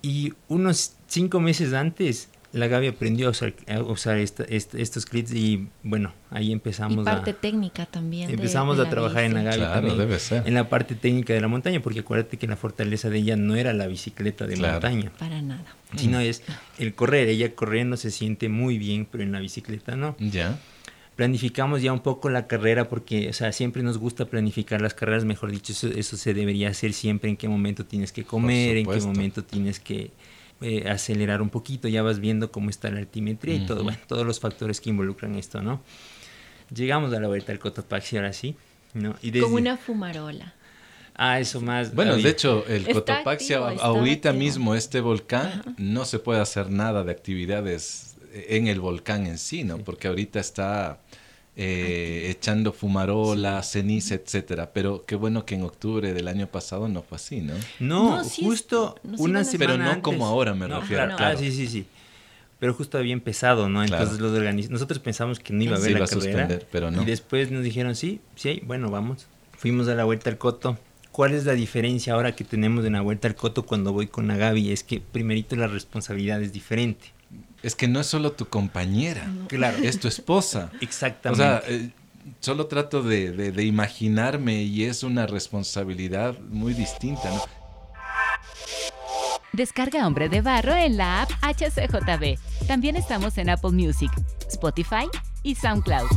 Y 0.00 0.32
unos 0.46 0.92
cinco 1.08 1.40
meses 1.40 1.72
antes 1.72 2.28
la 2.52 2.66
Gaby 2.66 2.88
aprendió 2.88 3.28
a 3.28 3.30
usar, 3.30 4.18
estos 4.18 5.06
clips 5.06 5.32
y 5.32 5.68
bueno, 5.82 6.12
ahí 6.30 6.52
empezamos 6.52 7.02
y 7.02 7.04
parte 7.04 7.32
técnica 7.32 7.86
también. 7.86 8.30
Empezamos 8.30 8.78
a 8.78 8.90
trabajar 8.90 9.24
en 9.24 9.34
la 9.34 9.42
Gaby 9.42 9.60
también, 9.60 9.98
debe 9.98 10.18
ser. 10.18 10.46
En 10.46 10.54
la 10.54 10.68
parte 10.68 10.94
técnica 10.94 11.32
de 11.32 11.40
la 11.40 11.48
montaña, 11.48 11.80
porque 11.80 12.00
acuérdate 12.00 12.36
que 12.36 12.46
la 12.46 12.56
fortaleza 12.56 13.08
de 13.08 13.18
ella 13.18 13.36
no 13.36 13.56
era 13.56 13.72
la 13.72 13.86
bicicleta 13.86 14.46
de 14.46 14.56
montaña. 14.56 15.10
Para 15.18 15.40
nada. 15.40 15.64
Sino 15.96 16.20
es 16.20 16.42
el 16.78 16.94
correr. 16.94 17.28
Ella 17.28 17.54
corriendo 17.54 17.96
se 17.96 18.10
siente 18.10 18.48
muy 18.48 18.76
bien, 18.78 19.06
pero 19.10 19.24
en 19.24 19.32
la 19.32 19.40
bicicleta 19.40 19.96
no. 19.96 20.14
Ya. 20.18 20.58
Planificamos 21.16 21.82
ya 21.82 21.92
un 21.92 22.00
poco 22.00 22.30
la 22.30 22.46
carrera 22.46 22.88
porque, 22.88 23.28
o 23.28 23.32
sea, 23.32 23.52
siempre 23.52 23.82
nos 23.82 23.98
gusta 23.98 24.24
planificar 24.26 24.80
las 24.80 24.94
carreras, 24.94 25.24
mejor 25.24 25.50
dicho, 25.50 25.72
eso, 25.72 25.88
eso 25.88 26.16
se 26.16 26.32
debería 26.34 26.70
hacer 26.70 26.92
siempre, 26.94 27.30
en 27.30 27.36
qué 27.36 27.48
momento 27.48 27.84
tienes 27.84 28.12
que 28.12 28.24
comer, 28.24 28.78
en 28.78 28.86
qué 28.86 29.00
momento 29.00 29.44
tienes 29.44 29.78
que 29.78 30.10
eh, 30.62 30.88
acelerar 30.88 31.42
un 31.42 31.50
poquito, 31.50 31.88
ya 31.88 32.02
vas 32.02 32.18
viendo 32.20 32.50
cómo 32.50 32.70
está 32.70 32.90
la 32.90 32.98
altimetría 32.98 33.54
y 33.54 33.66
todo, 33.66 33.82
bueno, 33.84 33.98
todos 34.06 34.26
los 34.26 34.40
factores 34.40 34.80
que 34.80 34.90
involucran 34.90 35.34
esto, 35.34 35.62
¿no? 35.62 35.82
Llegamos 36.74 37.12
a 37.12 37.20
la 37.20 37.28
vuelta 37.28 37.52
al 37.52 37.58
Cotopaxi 37.58 38.16
ahora 38.16 38.32
sí, 38.32 38.56
¿no? 38.94 39.14
Y 39.22 39.38
Como 39.40 39.56
una 39.56 39.76
fumarola. 39.76 40.54
Ah, 41.14 41.38
eso 41.38 41.60
más. 41.60 41.94
Bueno, 41.94 42.16
de 42.16 42.28
hecho, 42.28 42.64
el 42.66 42.88
Cotopaxi, 42.88 43.54
ahorita 43.54 44.32
mismo, 44.32 44.74
este 44.74 45.00
volcán, 45.00 45.62
no 45.76 46.04
se 46.04 46.18
puede 46.18 46.40
hacer 46.40 46.70
nada 46.70 47.04
de 47.04 47.12
actividades 47.12 48.16
en 48.32 48.66
el 48.66 48.80
volcán 48.80 49.26
en 49.26 49.38
sí, 49.38 49.64
¿no? 49.64 49.78
Porque 49.78 50.08
ahorita 50.08 50.40
está 50.40 50.98
eh, 51.54 52.28
echando 52.30 52.72
fumarola, 52.72 53.62
ceniza, 53.62 54.14
etcétera. 54.14 54.72
Pero 54.72 55.04
qué 55.06 55.16
bueno 55.16 55.44
que 55.44 55.54
en 55.54 55.62
octubre 55.62 56.12
del 56.14 56.28
año 56.28 56.46
pasado 56.46 56.88
no 56.88 57.02
fue 57.02 57.16
así, 57.16 57.40
¿no? 57.40 57.54
No, 57.78 58.22
justo 58.24 58.96
una 59.18 59.44
semana 59.44 59.72
Pero 59.74 59.84
no 59.96 60.02
como 60.02 60.26
ahora 60.26 60.54
me 60.54 60.66
refiero. 60.66 61.04
Claro, 61.16 61.16
Ah, 61.18 61.36
sí, 61.36 61.52
sí, 61.52 61.66
sí. 61.66 61.86
Pero 62.58 62.74
justo 62.74 62.96
había 62.96 63.12
empezado, 63.12 63.68
¿no? 63.68 63.82
Entonces 63.82 64.20
los 64.20 64.32
nosotros 64.70 65.00
pensamos 65.00 65.40
que 65.40 65.52
no 65.52 65.64
iba 65.64 65.74
a 65.76 65.78
haber 65.78 65.98
la 65.98 66.06
carrera. 66.06 66.60
pero 66.70 66.90
no. 66.90 67.02
Y 67.02 67.04
después 67.04 67.50
nos 67.50 67.64
dijeron, 67.64 67.96
sí, 67.96 68.20
sí, 68.36 68.62
bueno, 68.64 68.88
vamos. 68.90 69.26
Fuimos 69.58 69.88
a 69.88 69.94
la 69.94 70.04
Vuelta 70.04 70.30
al 70.30 70.38
Coto. 70.38 70.78
¿Cuál 71.10 71.34
es 71.34 71.44
la 71.44 71.52
diferencia 71.52 72.14
ahora 72.14 72.34
que 72.34 72.44
tenemos 72.44 72.84
en 72.86 72.94
la 72.94 73.02
Vuelta 73.02 73.28
al 73.28 73.34
Coto 73.34 73.66
cuando 73.66 73.92
voy 73.92 74.06
con 74.06 74.28
la 74.28 74.36
Gaby? 74.36 74.72
Es 74.72 74.82
que 74.82 75.00
primerito 75.00 75.56
la 75.56 75.66
responsabilidad 75.66 76.40
es 76.40 76.52
diferente. 76.52 77.08
Es 77.62 77.76
que 77.76 77.86
no 77.86 78.00
es 78.00 78.06
solo 78.08 78.32
tu 78.32 78.46
compañera, 78.46 79.30
claro, 79.48 79.78
es 79.78 80.00
tu 80.00 80.08
esposa. 80.08 80.70
Exactamente. 80.80 81.42
O 81.42 81.46
sea, 81.46 81.62
eh, 81.68 81.90
solo 82.40 82.66
trato 82.66 83.02
de, 83.02 83.54
imaginarme 83.64 84.62
y 84.62 84.84
es 84.84 85.02
una 85.02 85.26
responsabilidad 85.26 86.38
muy 86.40 86.74
distinta, 86.74 87.30
¿no? 87.30 87.42
Descarga 89.52 90.06
Hombre 90.06 90.28
de 90.28 90.40
Barro 90.40 90.74
en 90.74 90.96
la 90.96 91.22
app 91.22 91.30
HCJB. 91.42 92.38
También 92.66 92.96
estamos 92.96 93.36
en 93.38 93.50
Apple 93.50 93.72
Music, 93.72 94.10
Spotify 94.48 95.06
y 95.42 95.54
SoundCloud. 95.54 96.08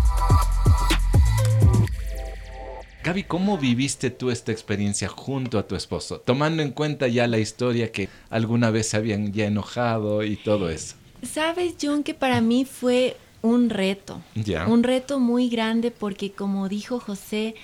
Gaby, 3.03 3.25
¿cómo 3.25 3.57
viviste 3.59 4.09
tú 4.09 4.31
esta 4.31 4.51
experiencia 4.51 5.09
junto 5.09 5.59
a 5.59 5.67
tu 5.67 5.75
esposo? 5.75 6.19
Tomando 6.21 6.63
en 6.63 6.71
cuenta 6.71 7.07
ya 7.07 7.27
la 7.27 7.37
historia 7.37 7.91
que 7.91 8.09
alguna 8.31 8.71
vez 8.71 8.87
se 8.87 8.97
habían 8.97 9.31
ya 9.31 9.45
enojado 9.45 10.23
y 10.23 10.37
todo 10.37 10.69
eso. 10.69 10.95
Sabes, 11.25 11.75
John, 11.81 12.03
que 12.03 12.13
para 12.13 12.41
mí 12.41 12.65
fue 12.65 13.17
un 13.41 13.69
reto. 13.69 14.21
Un 14.67 14.83
reto 14.83 15.19
muy 15.19 15.49
grande 15.49 15.91
porque 15.91 16.31
como 16.31 16.67
dijo 16.67 16.99
José, 16.99 17.55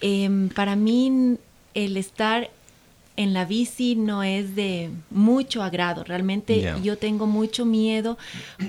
em, 0.00 0.48
para 0.50 0.76
mí 0.76 1.36
el 1.74 1.96
estar 1.96 2.50
en 3.16 3.32
la 3.32 3.46
bici 3.46 3.96
no 3.96 4.22
es 4.22 4.54
de 4.54 4.90
mucho 5.10 5.62
agrado. 5.62 6.04
Realmente 6.04 6.74
yo 6.82 6.98
tengo 6.98 7.26
mucho 7.26 7.64
miedo 7.64 8.18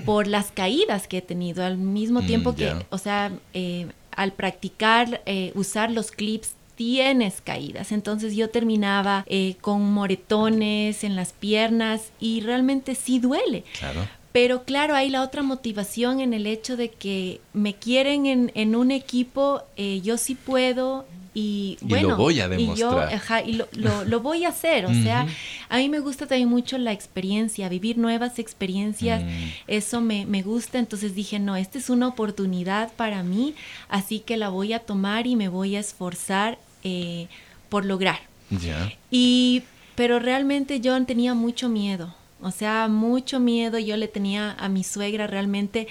por 0.06 0.26
las 0.26 0.50
caídas 0.50 1.06
que 1.06 1.18
he 1.18 1.22
tenido. 1.22 1.64
Al 1.64 1.76
mismo 1.76 2.22
mm, 2.22 2.26
tiempo 2.26 2.54
que, 2.54 2.72
o 2.90 2.98
sea, 2.98 3.30
eh, 3.52 3.86
al 4.12 4.32
practicar, 4.32 5.20
eh, 5.26 5.52
usar 5.54 5.90
los 5.90 6.10
clips 6.10 6.54
tienes 6.76 7.40
caídas. 7.42 7.92
Entonces 7.92 8.36
yo 8.36 8.50
terminaba 8.50 9.24
eh, 9.26 9.56
con 9.60 9.92
moretones 9.92 11.04
en 11.04 11.16
las 11.16 11.32
piernas 11.32 12.10
y 12.20 12.40
realmente 12.40 12.94
sí 12.94 13.18
duele. 13.18 13.64
Claro. 13.78 14.08
Pero 14.32 14.64
claro, 14.64 14.94
hay 14.94 15.10
la 15.10 15.22
otra 15.22 15.42
motivación 15.42 16.20
en 16.20 16.34
el 16.34 16.46
hecho 16.46 16.76
de 16.76 16.90
que 16.90 17.40
me 17.52 17.74
quieren 17.74 18.26
en, 18.26 18.52
en 18.54 18.76
un 18.76 18.90
equipo, 18.90 19.62
eh, 19.76 20.00
yo 20.02 20.18
sí 20.18 20.34
puedo, 20.34 21.06
y, 21.40 21.78
bueno, 21.82 22.08
lo 22.08 22.16
voy 22.16 22.40
a 22.40 22.48
demostrar. 22.48 23.46
Y, 23.46 23.56
yo, 23.56 23.66
lo, 23.74 24.04
lo, 24.04 24.20
voy 24.20 24.44
a 24.44 24.48
hacer. 24.48 24.86
O 24.86 24.92
sea, 24.92 25.26
a 25.68 25.76
mí 25.76 25.88
me 25.88 26.00
gusta 26.00 26.26
también 26.26 26.48
mucho 26.48 26.78
la 26.78 26.90
experiencia, 26.92 27.68
vivir 27.68 27.96
nuevas 27.96 28.40
experiencias. 28.40 29.22
Mm. 29.22 29.28
Eso 29.68 30.00
me, 30.00 30.26
me, 30.26 30.42
gusta. 30.42 30.80
Entonces 30.80 31.14
dije, 31.14 31.38
no, 31.38 31.54
esta 31.54 31.78
es 31.78 31.90
una 31.90 32.08
oportunidad 32.08 32.92
para 32.94 33.22
mí, 33.22 33.54
así 33.88 34.18
que 34.18 34.36
la 34.36 34.48
voy 34.48 34.72
a 34.72 34.80
tomar 34.80 35.28
y 35.28 35.36
me 35.36 35.48
voy 35.48 35.76
a 35.76 35.80
esforzar 35.80 36.58
eh, 36.82 37.28
por 37.68 37.84
lograr. 37.84 38.18
Ya. 38.50 38.92
Y, 39.10 39.62
pero 39.94 40.18
realmente 40.18 40.80
yo 40.80 41.00
tenía 41.04 41.34
mucho 41.34 41.68
miedo. 41.68 42.14
O 42.40 42.50
sea, 42.50 42.88
mucho 42.88 43.40
miedo 43.40 43.78
yo 43.78 43.96
le 43.96 44.08
tenía 44.08 44.52
a 44.52 44.68
mi 44.68 44.84
suegra 44.84 45.26
realmente. 45.26 45.88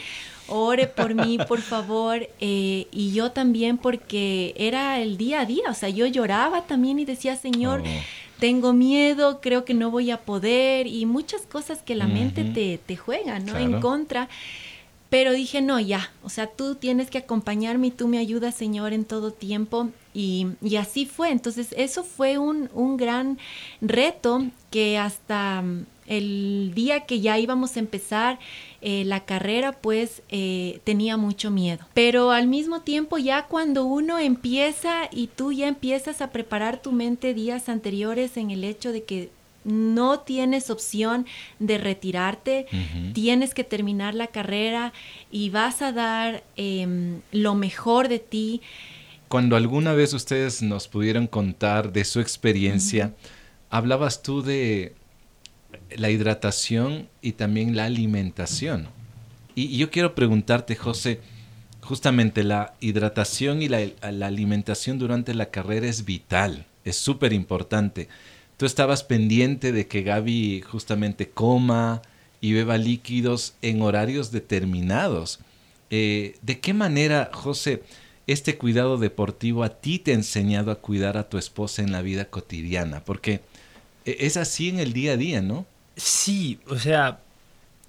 Ore 0.48 0.88
por 0.88 1.14
mí, 1.14 1.38
por 1.48 1.62
favor. 1.62 2.28
Eh, 2.40 2.88
y 2.92 3.12
yo 3.12 3.32
también 3.32 3.78
porque 3.78 4.54
era 4.58 5.00
el 5.00 5.18
día 5.18 5.42
a 5.42 5.46
día. 5.46 5.70
O 5.70 5.74
sea, 5.74 5.90
yo 5.90 6.06
lloraba 6.06 6.64
también 6.64 7.00
y 7.00 7.06
decía, 7.06 7.36
Señor, 7.36 7.82
oh. 7.82 8.40
tengo 8.40 8.74
miedo, 8.74 9.42
creo 9.42 9.66
que 9.66 9.74
no 9.74 9.92
voy 9.92 10.12
a 10.12 10.22
poder. 10.22 10.88
Y 10.88 11.06
muchas 11.06 11.42
cosas 11.42 11.82
que 11.82 11.96
la 11.96 12.08
mente 12.08 12.46
te, 12.46 12.78
te 12.78 12.96
juega, 12.96 13.40
¿no? 13.40 13.58
En 13.58 13.82
contra. 13.82 14.30
Pero 15.10 15.32
dije, 15.32 15.62
no, 15.62 15.80
ya, 15.80 16.12
o 16.22 16.30
sea, 16.30 16.48
tú 16.48 16.76
tienes 16.76 17.10
que 17.10 17.18
acompañarme 17.18 17.88
y 17.88 17.92
tú 17.92 18.10
me 18.10 18.18
ayudas, 18.18 18.56
Señor, 18.56 18.92
en 18.92 19.06
todo 19.06 19.32
tiempo. 19.32 19.90
Y, 20.14 20.48
y 20.62 20.76
así 20.76 21.06
fue. 21.06 21.32
Entonces, 21.32 21.74
eso 21.78 22.04
fue 22.04 22.38
un, 22.38 22.70
un 22.74 22.98
gran 22.98 23.38
reto 23.80 24.46
que 24.70 24.98
hasta 24.98 25.64
el 26.08 26.72
día 26.74 27.02
que 27.02 27.20
ya 27.20 27.38
íbamos 27.38 27.76
a 27.76 27.80
empezar 27.80 28.40
eh, 28.82 29.04
la 29.06 29.26
carrera, 29.26 29.74
pues 29.74 30.22
eh, 30.30 30.80
tenía 30.84 31.18
mucho 31.18 31.52
miedo. 31.52 31.86
Pero 31.94 32.32
al 32.32 32.48
mismo 32.48 32.82
tiempo, 32.82 33.18
ya 33.18 33.44
cuando 33.44 33.86
uno 33.86 34.18
empieza 34.18 35.10
y 35.12 35.28
tú 35.28 35.52
ya 35.52 35.68
empiezas 35.68 36.22
a 36.22 36.32
preparar 36.32 36.82
tu 36.82 36.92
mente 36.92 37.34
días 37.34 37.70
anteriores 37.70 38.38
en 38.38 38.52
el 38.52 38.64
hecho 38.64 38.92
de 38.92 39.04
que 39.04 39.30
no 39.68 40.22
tienes 40.22 40.70
opción 40.70 41.26
de 41.60 41.78
retirarte, 41.78 42.68
tienes 43.14 43.54
que 43.54 43.66
terminar 43.66 44.16
la 44.16 44.28
carrera 44.28 44.94
y 45.30 45.50
vas 45.50 45.82
a 45.82 45.92
dar 45.92 46.44
em, 46.56 47.20
lo 47.34 47.54
mejor 47.54 48.08
de 48.08 48.20
ti. 48.20 48.62
Cuando 49.28 49.58
alguna 49.58 49.94
vez 49.94 50.14
ustedes 50.14 50.62
nos 50.62 50.88
pudieron 50.88 51.28
contar 51.28 51.92
de 51.92 52.06
su 52.06 52.22
experiencia, 52.22 53.14
hablabas 53.70 54.22
tú 54.24 54.42
de 54.42 54.96
la 55.96 56.10
hidratación 56.10 57.10
y 57.22 57.34
también 57.34 57.76
la 57.76 57.86
alimentación. 57.86 58.90
Y, 59.56 59.78
yo 59.78 59.90
quiero 59.90 60.14
preguntarte, 60.14 60.76
José, 60.76 61.20
justamente 61.82 62.44
la 62.44 62.76
hidratación 62.80 63.62
y 63.62 63.70
la, 63.70 63.80
alimentación 64.02 65.00
durante 65.00 65.34
la 65.34 65.50
carrera 65.50 65.88
es 65.88 66.06
vital, 66.06 66.66
es 66.86 66.98
súper 66.98 67.34
importante. 67.34 68.08
Tú 68.58 68.66
estabas 68.66 69.04
pendiente 69.04 69.72
de 69.72 69.88
que 69.88 70.04
Gaby 70.04 70.62
justamente 70.62 71.30
coma 71.30 72.02
y 72.42 72.54
beba 72.54 72.78
líquidos 72.78 73.56
en 73.62 73.82
horarios 73.82 74.32
determinados. 74.32 75.40
Eh, 75.90 76.36
¿De 76.42 76.60
qué 76.60 76.74
manera, 76.74 77.32
José, 77.34 77.84
este 78.28 78.58
cuidado 78.58 78.98
deportivo 78.98 79.64
a 79.64 79.80
ti 79.80 80.00
te 80.00 80.12
ha 80.12 80.16
enseñado 80.16 80.72
a 80.72 80.82
cuidar 80.82 81.18
a 81.18 81.30
tu 81.30 81.38
esposa 81.38 81.82
en 81.82 81.92
la 81.92 82.02
vida 82.02 82.26
cotidiana? 82.26 83.04
Porque 83.04 83.42
e, 84.06 84.18
es 84.20 84.38
así 84.38 84.70
en 84.70 84.80
el 84.80 84.94
día 84.94 85.14
a 85.14 85.18
día, 85.18 85.42
¿no? 85.42 85.66
Sí, 85.98 86.60
o 86.70 86.78
sea, 86.78 87.20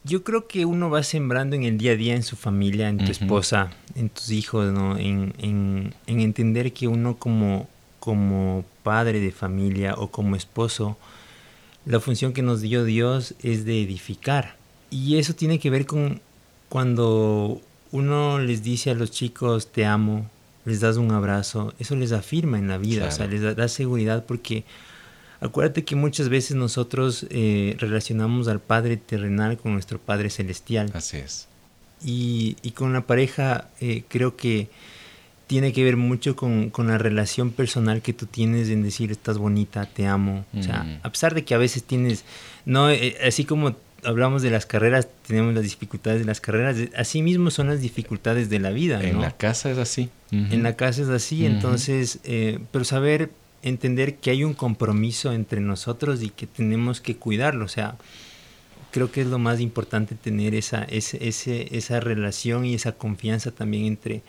yo 0.03 0.25
creo 0.25 0.49
que 0.49 0.65
uno 0.65 0.89
va 0.89 1.03
sembrando 1.03 1.55
en 1.55 1.65
el 1.65 1.77
día 1.77 1.93
a 1.93 1.97
día, 1.97 2.15
en 2.15 2.23
su 2.23 2.37
familia, 2.37 2.89
en 2.89 2.99
tu 2.99 3.13
esposa, 3.13 3.71
en 3.95 4.09
tus 4.09 4.31
hijos, 4.31 4.73
¿no? 4.73 4.97
En, 4.97 5.35
en, 5.39 5.95
en, 6.07 6.21
entender 6.21 6.73
que 6.73 6.89
uno 6.89 7.19
como, 7.19 7.69
como 8.01 8.65
padre 8.83 9.21
de 9.21 9.31
familia 9.31 9.95
o 9.97 10.11
como 10.11 10.37
esposo, 10.37 10.97
la 11.85 12.01
función 12.01 12.33
que 12.33 12.43
nos 12.43 12.63
dio 12.63 12.85
Dios 12.85 13.35
es 13.43 13.67
de 13.67 13.83
edificar. 13.83 14.57
Y 14.91 15.19
eso 15.19 15.35
tiene 15.35 15.59
que 15.59 15.69
ver 15.69 15.85
con 15.85 16.23
cuando 16.71 17.61
uno 17.93 18.39
les 18.39 18.63
dice 18.63 18.91
a 18.91 18.95
los 18.95 19.11
chicos, 19.11 19.71
te 19.71 19.85
amo, 19.85 20.31
les 20.65 20.81
das 20.81 20.97
un 20.97 21.11
abrazo, 21.13 21.75
eso 21.79 21.95
les 21.97 22.13
afirma 22.13 22.59
en 22.59 22.69
la 22.69 22.79
vida, 22.79 23.09
o 23.09 23.11
sea, 23.11 23.27
les 23.27 23.57
da 23.57 23.69
seguridad 23.69 24.25
porque 24.27 24.65
Acuérdate 25.41 25.85
que 25.85 25.95
muchas 25.95 26.29
veces 26.29 26.57
nosotros 26.57 27.27
eh, 27.31 27.77
relacionamos 27.79 28.49
al 28.49 28.61
Padre 28.61 28.97
terrenal 28.97 29.57
con 29.57 29.73
nuestro 29.73 30.01
Padre 30.01 30.31
celestial. 30.31 30.91
Así 30.95 31.19
es. 31.19 31.47
Y, 32.05 32.57
y 32.63 32.73
con 32.73 32.93
la 32.93 33.03
pareja 33.03 33.69
eh, 33.81 34.03
creo 34.09 34.37
que 34.37 34.69
tiene 35.47 35.73
que 35.73 35.85
ver 35.85 35.97
mucho 35.97 36.37
con, 36.37 36.71
con, 36.71 36.89
la 36.89 36.99
relación 36.99 37.53
personal 37.53 38.03
que 38.03 38.13
tú 38.13 38.27
tienes 38.27 38.69
en 38.69 38.83
decir 38.83 39.11
estás 39.13 39.39
bonita, 39.39 39.87
te 39.87 40.07
amo. 40.07 40.45
O 40.59 40.63
sea, 40.63 40.83
mm. 40.83 41.01
a 41.05 41.11
pesar 41.11 41.35
de 41.35 41.45
que 41.45 41.55
a 41.55 41.59
veces 41.59 41.85
tienes, 41.85 42.25
no, 42.65 42.91
eh, 42.91 43.17
así 43.27 43.45
como 43.45 43.77
hablamos 44.05 44.43
de 44.43 44.51
las 44.51 44.67
carreras, 44.67 45.09
tenemos 45.27 45.55
las 45.55 45.63
dificultades 45.63 46.21
de 46.21 46.27
las 46.27 46.41
carreras, 46.41 46.77
así 46.97 47.23
mismo 47.23 47.51
son 47.51 47.69
las 47.69 47.81
dificultades 47.81 48.51
de 48.51 48.59
la 48.59 48.71
vida. 48.71 49.03
En 49.03 49.21
la 49.21 49.37
casa 49.37 49.71
es 49.71 49.79
así. 49.79 50.11
En 50.31 50.63
la 50.63 50.77
casa 50.77 51.03
es 51.03 51.09
así, 51.09 51.47
entonces, 51.47 52.21
pero 52.71 52.85
saber 52.85 53.31
entender 53.63 54.17
que 54.17 54.31
hay 54.31 54.45
un 54.45 54.55
compromiso 54.55 55.33
entre 55.33 55.61
nosotros 55.61 56.23
y 56.23 56.31
que 56.31 56.47
tenemos 56.47 57.01
que 57.01 57.17
cuidarlo. 57.17 57.65
O 57.65 57.69
sea, 57.69 57.97
creo 58.91 59.11
que 59.11 59.23
es 59.23 59.27
lo 59.27 59.39
más 59.39 59.61
importante 59.61 60.15
tener 60.15 60.55
esa, 60.55 60.85
ese, 60.85 61.19
esa 61.77 62.01
relación 62.01 62.65
y 62.65 62.75
esa 62.75 62.93
confianza 62.93 63.51
también 63.51 63.85
entre, 63.87 64.23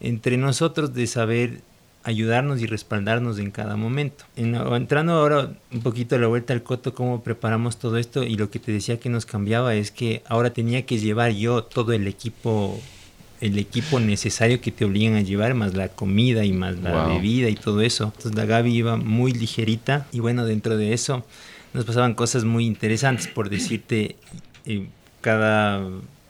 entre 0.00 0.36
nosotros 0.36 0.94
de 0.94 1.06
saber 1.06 1.60
ayudarnos 2.02 2.60
y 2.62 2.66
respaldarnos 2.66 3.38
en 3.38 3.50
cada 3.50 3.76
momento. 3.76 4.24
entrando 4.36 5.12
ahora 5.12 5.52
un 5.70 5.80
poquito 5.82 6.16
a 6.16 6.18
la 6.18 6.28
vuelta 6.28 6.54
al 6.54 6.62
coto, 6.62 6.94
cómo 6.94 7.22
preparamos 7.22 7.78
todo 7.78 7.98
esto 7.98 8.22
y 8.22 8.36
lo 8.36 8.50
que 8.50 8.58
te 8.58 8.72
decía 8.72 8.98
que 8.98 9.10
nos 9.10 9.26
cambiaba 9.26 9.74
es 9.74 9.90
que 9.90 10.22
ahora 10.26 10.50
tenía 10.50 10.86
que 10.86 10.98
llevar 10.98 11.32
yo 11.32 11.64
todo 11.64 11.92
el 11.92 12.06
equipo 12.06 12.80
el 13.40 13.58
equipo 13.58 14.00
necesario 14.00 14.60
que 14.60 14.70
te 14.70 14.84
obligan 14.84 15.14
a 15.14 15.22
llevar, 15.22 15.54
más 15.54 15.74
la 15.74 15.88
comida 15.88 16.44
y 16.44 16.52
más 16.52 16.78
la 16.78 17.06
bebida 17.06 17.48
y 17.48 17.54
todo 17.54 17.80
eso. 17.80 18.04
Entonces 18.04 18.34
la 18.34 18.44
Gaby 18.44 18.74
iba 18.74 18.96
muy 18.96 19.32
ligerita 19.32 20.06
y 20.12 20.20
bueno, 20.20 20.44
dentro 20.44 20.76
de 20.76 20.92
eso 20.92 21.24
nos 21.72 21.84
pasaban 21.84 22.14
cosas 22.14 22.44
muy 22.44 22.66
interesantes, 22.66 23.28
por 23.28 23.48
decirte, 23.48 24.16
eh, 24.66 24.88
cada 25.20 25.82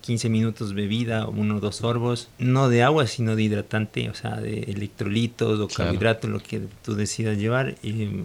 15 0.03 0.29
minutos 0.29 0.75
bebida, 0.75 1.27
uno 1.29 1.57
o 1.57 1.61
dos 1.61 1.77
sorbos, 1.77 2.29
no 2.39 2.69
de 2.69 2.83
agua, 2.83 3.07
sino 3.07 3.37
de 3.37 3.43
hidratante, 3.43 4.09
o 4.11 4.15
sea, 4.15 4.37
de 4.37 4.61
electrolitos 4.63 5.61
o 5.61 5.69
carbohidratos, 5.69 6.31
lo 6.31 6.41
que 6.41 6.63
tú 6.85 6.95
decidas 6.95 7.39
llevar, 7.39 7.77
y 7.83 8.25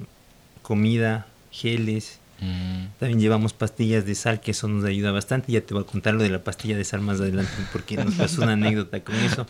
comida, 0.61 1.27
geles, 1.51 2.19
Mm. 2.39 2.87
También 2.99 3.19
llevamos 3.19 3.53
pastillas 3.53 4.05
de 4.05 4.15
sal, 4.15 4.41
que 4.41 4.51
eso 4.51 4.67
nos 4.67 4.83
ayuda 4.85 5.11
bastante. 5.11 5.51
Ya 5.51 5.61
te 5.61 5.73
voy 5.73 5.83
a 5.83 5.85
contar 5.85 6.13
lo 6.13 6.23
de 6.23 6.29
la 6.29 6.43
pastilla 6.43 6.77
de 6.77 6.83
sal 6.83 7.01
más 7.01 7.19
adelante, 7.19 7.51
porque 7.71 7.97
nos 7.97 8.15
pasó 8.15 8.43
una 8.43 8.53
anécdota 8.53 9.03
con 9.03 9.15
eso. 9.15 9.45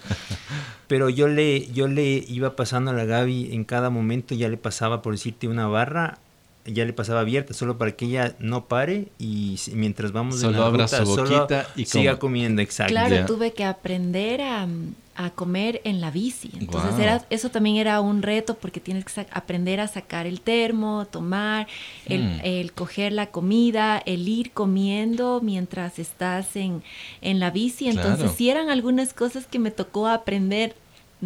Pero 0.87 1.09
yo 1.09 1.27
le, 1.27 1.67
yo 1.71 1.87
le 1.87 2.23
iba 2.27 2.55
pasando 2.55 2.91
a 2.91 2.93
la 2.93 3.05
Gaby 3.05 3.53
en 3.53 3.63
cada 3.63 3.89
momento, 3.89 4.35
ya 4.35 4.49
le 4.49 4.57
pasaba, 4.57 5.01
por 5.01 5.13
decirte, 5.13 5.47
una 5.47 5.67
barra, 5.67 6.19
ya 6.65 6.85
le 6.85 6.93
pasaba 6.93 7.21
abierta, 7.21 7.53
solo 7.53 7.77
para 7.77 7.91
que 7.91 8.05
ella 8.05 8.35
no 8.39 8.65
pare 8.65 9.09
y 9.19 9.59
mientras 9.73 10.11
vamos 10.11 10.39
solo 10.39 10.59
la 10.59 10.65
abra 10.65 10.87
su 10.87 11.05
boquita 11.05 11.67
y 11.75 11.85
siga 11.85 12.19
comiendo, 12.19 12.61
exacto. 12.61 12.93
Claro, 12.93 13.25
tuve 13.25 13.53
que 13.53 13.63
aprender 13.63 14.41
a 14.41 14.67
a 15.15 15.29
comer 15.29 15.81
en 15.85 16.01
la 16.01 16.11
bici. 16.11 16.51
Entonces 16.59 16.99
era, 16.99 17.23
eso 17.29 17.49
también 17.49 17.77
era 17.77 18.01
un 18.01 18.21
reto 18.21 18.55
porque 18.55 18.81
tienes 18.81 19.05
que 19.05 19.25
aprender 19.31 19.79
a 19.79 19.87
sacar 19.87 20.27
el 20.27 20.41
termo, 20.41 21.07
tomar, 21.09 21.67
mm. 22.09 22.39
el, 22.43 22.73
coger 22.73 23.13
la 23.13 23.27
comida, 23.27 24.01
el 24.05 24.27
ir 24.27 24.51
comiendo 24.51 25.39
mientras 25.41 25.99
estás 25.99 26.57
en, 26.57 26.83
en 27.21 27.39
la 27.39 27.49
bici. 27.49 27.87
Entonces 27.87 28.31
sí 28.35 28.49
eran 28.49 28.69
algunas 28.69 29.13
cosas 29.13 29.47
que 29.47 29.57
me 29.57 29.71
tocó 29.71 30.07
aprender 30.07 30.75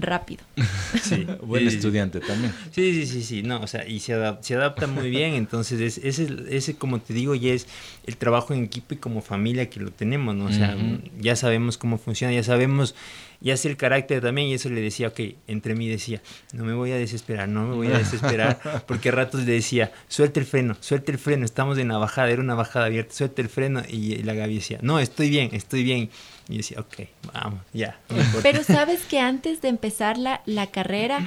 rápido. 0.01 0.43
Sí, 1.01 1.25
buen 1.43 1.67
estudiante 1.67 2.19
también. 2.19 2.51
Sí, 2.71 2.93
sí, 2.93 3.05
sí, 3.05 3.23
sí, 3.23 3.43
no, 3.43 3.61
o 3.61 3.67
sea, 3.67 3.87
y 3.87 3.99
se, 3.99 4.13
adapta, 4.13 4.87
muy 4.87 5.09
bien, 5.09 5.35
entonces 5.35 5.79
es, 5.79 5.97
ese, 6.03 6.27
ese, 6.49 6.75
como 6.75 6.99
te 6.99 7.13
digo, 7.13 7.35
ya 7.35 7.53
es 7.53 7.67
el 8.05 8.17
trabajo 8.17 8.53
en 8.53 8.63
equipo 8.63 8.95
y 8.95 8.97
como 8.97 9.21
familia 9.21 9.69
que 9.69 9.79
lo 9.79 9.91
tenemos, 9.91 10.35
¿no? 10.35 10.45
O 10.45 10.51
sea, 10.51 10.75
ya 11.19 11.35
sabemos 11.35 11.77
cómo 11.77 11.97
funciona, 11.97 12.33
ya 12.33 12.43
sabemos, 12.43 12.95
ya 13.41 13.55
sé 13.57 13.69
el 13.69 13.77
carácter 13.77 14.21
también, 14.21 14.47
y 14.49 14.53
eso 14.53 14.69
le 14.69 14.81
decía, 14.81 15.07
ok, 15.09 15.19
entre 15.47 15.75
mí 15.75 15.87
decía, 15.87 16.21
no 16.53 16.65
me 16.65 16.73
voy 16.73 16.91
a 16.91 16.97
desesperar, 16.97 17.47
no 17.47 17.65
me 17.65 17.75
voy 17.75 17.87
a 17.87 17.97
desesperar, 17.97 18.59
porque 18.87 19.09
a 19.09 19.11
ratos 19.13 19.45
le 19.45 19.53
decía, 19.53 19.91
suelta 20.07 20.39
el 20.39 20.45
freno, 20.45 20.75
suelta 20.79 21.11
el 21.11 21.17
freno, 21.17 21.45
estamos 21.45 21.77
en 21.77 21.87
la 21.87 21.97
bajada, 21.97 22.29
era 22.29 22.41
una 22.41 22.55
bajada 22.55 22.87
abierta, 22.87 23.13
suelta 23.13 23.41
el 23.41 23.49
freno, 23.49 23.81
y 23.87 24.17
la 24.23 24.33
Gaby 24.33 24.55
decía, 24.55 24.79
no, 24.81 24.99
estoy 24.99 25.29
bien, 25.29 25.49
estoy 25.53 25.83
bien. 25.83 26.09
Y 26.49 26.57
decía, 26.57 26.79
ok, 26.79 27.07
vamos, 27.31 27.59
ya. 27.73 27.99
Pero 28.41 28.63
sabes 28.67 29.05
que 29.05 29.19
antes 29.19 29.61
de 29.61 29.67
empezar 29.67 30.17
la, 30.17 30.41
la 30.47 30.67
carrera, 30.67 31.19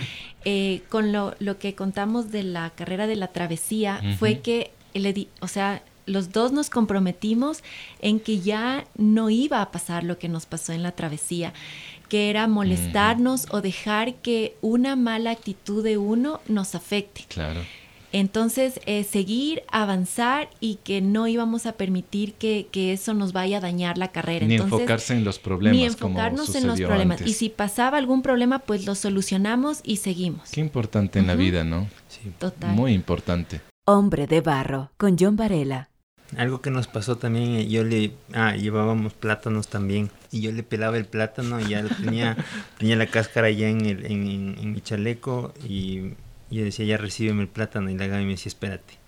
eh, 0.44 0.82
con 0.88 1.12
lo, 1.12 1.36
lo, 1.38 1.58
que 1.58 1.76
contamos 1.76 2.32
de 2.32 2.42
la 2.42 2.70
carrera 2.70 3.06
de 3.06 3.14
la 3.14 3.28
travesía, 3.28 4.00
fue 4.18 4.40
que, 4.40 4.72
le 4.94 5.12
di, 5.12 5.28
o 5.40 5.46
sea, 5.46 5.82
los 6.06 6.32
dos 6.32 6.50
nos 6.50 6.70
comprometimos 6.70 7.62
en 8.00 8.18
que 8.18 8.40
ya 8.40 8.84
no 8.96 9.30
iba 9.30 9.62
a 9.62 9.70
pasar 9.70 10.02
lo 10.02 10.18
que 10.18 10.28
nos 10.28 10.46
pasó 10.46 10.72
en 10.72 10.82
la 10.82 10.92
travesía, 10.92 11.52
que 12.12 12.28
era 12.28 12.46
molestarnos 12.46 13.46
o 13.52 13.62
dejar 13.62 14.16
que 14.16 14.54
una 14.60 14.96
mala 14.96 15.30
actitud 15.30 15.82
de 15.82 15.96
uno 15.96 16.42
nos 16.46 16.74
afecte. 16.74 17.24
Claro. 17.26 17.60
Entonces, 18.12 18.80
eh, 18.84 19.02
seguir, 19.02 19.62
avanzar 19.72 20.50
y 20.60 20.74
que 20.84 21.00
no 21.00 21.26
íbamos 21.26 21.64
a 21.64 21.72
permitir 21.72 22.34
que, 22.34 22.68
eso 22.92 23.14
nos 23.14 23.32
vaya 23.32 23.56
a 23.56 23.60
dañar 23.60 23.96
la 23.96 24.08
carrera. 24.08 24.46
Ni 24.46 24.56
enfocarse 24.56 25.14
en 25.14 25.24
los 25.24 25.38
problemas. 25.38 25.78
Ni 25.78 25.86
enfocarnos 25.86 26.54
en 26.54 26.66
los 26.66 26.78
problemas. 26.78 27.22
Y 27.22 27.32
si 27.32 27.48
pasaba 27.48 27.96
algún 27.96 28.20
problema, 28.20 28.58
pues 28.58 28.84
lo 28.84 28.94
solucionamos 28.94 29.80
y 29.82 29.96
seguimos. 29.96 30.50
Qué 30.50 30.60
importante 30.60 31.18
en 31.18 31.26
la 31.26 31.34
vida, 31.34 31.64
¿no? 31.64 31.88
Sí. 32.08 32.30
Total. 32.38 32.76
Muy 32.76 32.92
importante. 32.92 33.62
Hombre 33.86 34.26
de 34.26 34.42
barro, 34.42 34.90
con 34.98 35.16
John 35.18 35.36
Varela. 35.36 35.88
Algo 36.36 36.60
que 36.60 36.70
nos 36.70 36.86
pasó 36.86 37.16
también, 37.16 37.56
eh, 37.56 37.68
yo 37.68 37.84
le, 37.84 38.12
ah, 38.32 38.56
llevábamos 38.56 39.12
plátanos 39.12 39.68
también, 39.68 40.10
y 40.30 40.40
yo 40.40 40.52
le 40.52 40.62
pelaba 40.62 40.96
el 40.96 41.04
plátano 41.04 41.60
y 41.60 41.68
ya 41.68 41.84
tenía, 41.84 42.36
tenía 42.78 42.96
la 42.96 43.06
cáscara 43.06 43.50
ya 43.50 43.68
en, 43.68 43.84
el, 43.84 44.06
en, 44.06 44.56
en 44.58 44.72
mi 44.72 44.80
chaleco 44.80 45.52
y 45.68 46.14
y 46.52 46.56
yo 46.56 46.64
decía, 46.64 46.84
ya 46.84 46.98
recíbeme 46.98 47.40
el 47.40 47.48
plátano. 47.48 47.90
Y 47.90 47.96
la 47.96 48.06
Gaby 48.06 48.24
me 48.24 48.32
decía, 48.32 48.50
espérate. 48.50 48.98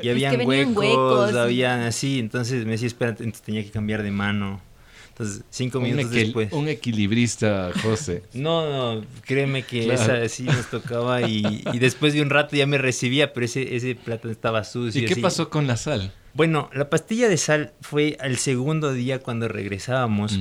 Y 0.00 0.08
habían 0.10 0.46
huecos, 0.46 1.34
había 1.34 1.88
así. 1.88 2.20
Entonces 2.20 2.64
me 2.64 2.72
decía, 2.72 2.86
espérate. 2.86 3.24
Entonces 3.24 3.44
tenía 3.44 3.64
que 3.64 3.72
cambiar 3.72 4.04
de 4.04 4.12
mano. 4.12 4.60
Entonces, 5.08 5.42
cinco 5.50 5.80
minutos 5.80 6.12
después. 6.12 6.52
Un 6.52 6.68
equilibrista, 6.68 7.72
José. 7.82 8.22
no, 8.32 8.94
no, 8.94 9.04
créeme 9.22 9.64
que 9.64 9.92
esa 9.92 10.28
sí 10.28 10.44
nos 10.44 10.70
tocaba. 10.70 11.28
Y, 11.28 11.64
y, 11.72 11.78
después 11.80 12.14
de 12.14 12.22
un 12.22 12.30
rato 12.30 12.54
ya 12.54 12.66
me 12.66 12.78
recibía, 12.78 13.32
pero 13.32 13.44
ese, 13.44 13.74
ese 13.74 13.96
plátano 13.96 14.30
estaba 14.30 14.62
sucio. 14.62 15.02
¿Y 15.02 15.06
qué 15.06 15.16
pasó 15.16 15.50
con 15.50 15.66
la 15.66 15.76
sal? 15.76 16.12
Bueno, 16.34 16.70
la 16.72 16.88
pastilla 16.88 17.28
de 17.28 17.36
sal 17.36 17.72
fue 17.82 18.16
al 18.18 18.38
segundo 18.38 18.92
día 18.92 19.18
cuando 19.18 19.48
regresábamos. 19.48 20.38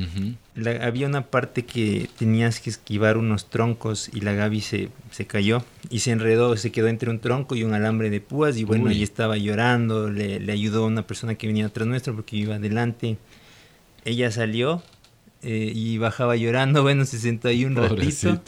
había 0.82 1.08
una 1.08 1.26
parte 1.26 1.66
que 1.66 2.10
tenías 2.18 2.62
que 2.62 2.70
esquivar 2.70 3.18
unos 3.18 3.50
troncos 3.50 4.10
y 4.14 4.22
la 4.22 4.32
Gaby 4.32 4.62
se, 4.62 4.90
se, 5.12 5.28
cayó 5.28 5.66
y 5.90 6.00
se 6.00 6.12
enredó, 6.12 6.56
se 6.56 6.72
quedó 6.72 6.88
entre 6.88 7.10
un 7.10 7.20
tronco 7.20 7.56
y 7.56 7.64
un 7.64 7.74
alambre 7.74 8.10
de 8.10 8.22
púas 8.22 8.58
y 8.58 8.64
bueno, 8.64 8.90
ella 8.90 9.04
estaba 9.04 9.36
llorando, 9.38 10.10
le, 10.10 10.40
le, 10.40 10.52
ayudó 10.54 10.86
una 10.86 11.02
persona 11.06 11.36
que 11.36 11.48
venía 11.48 11.66
atrás 11.66 11.88
nuestro 11.88 12.16
porque 12.16 12.38
iba 12.38 12.56
adelante. 12.56 13.18
Ella 14.06 14.32
salió 14.32 14.82
eh, 15.44 15.72
y 15.74 15.98
bajaba 15.98 16.36
llorando, 16.36 16.84
bueno, 16.84 17.06
se 17.06 17.18
sentó 17.20 17.48
ahí 17.48 17.66
un 17.66 17.76
ratito. 17.76 18.42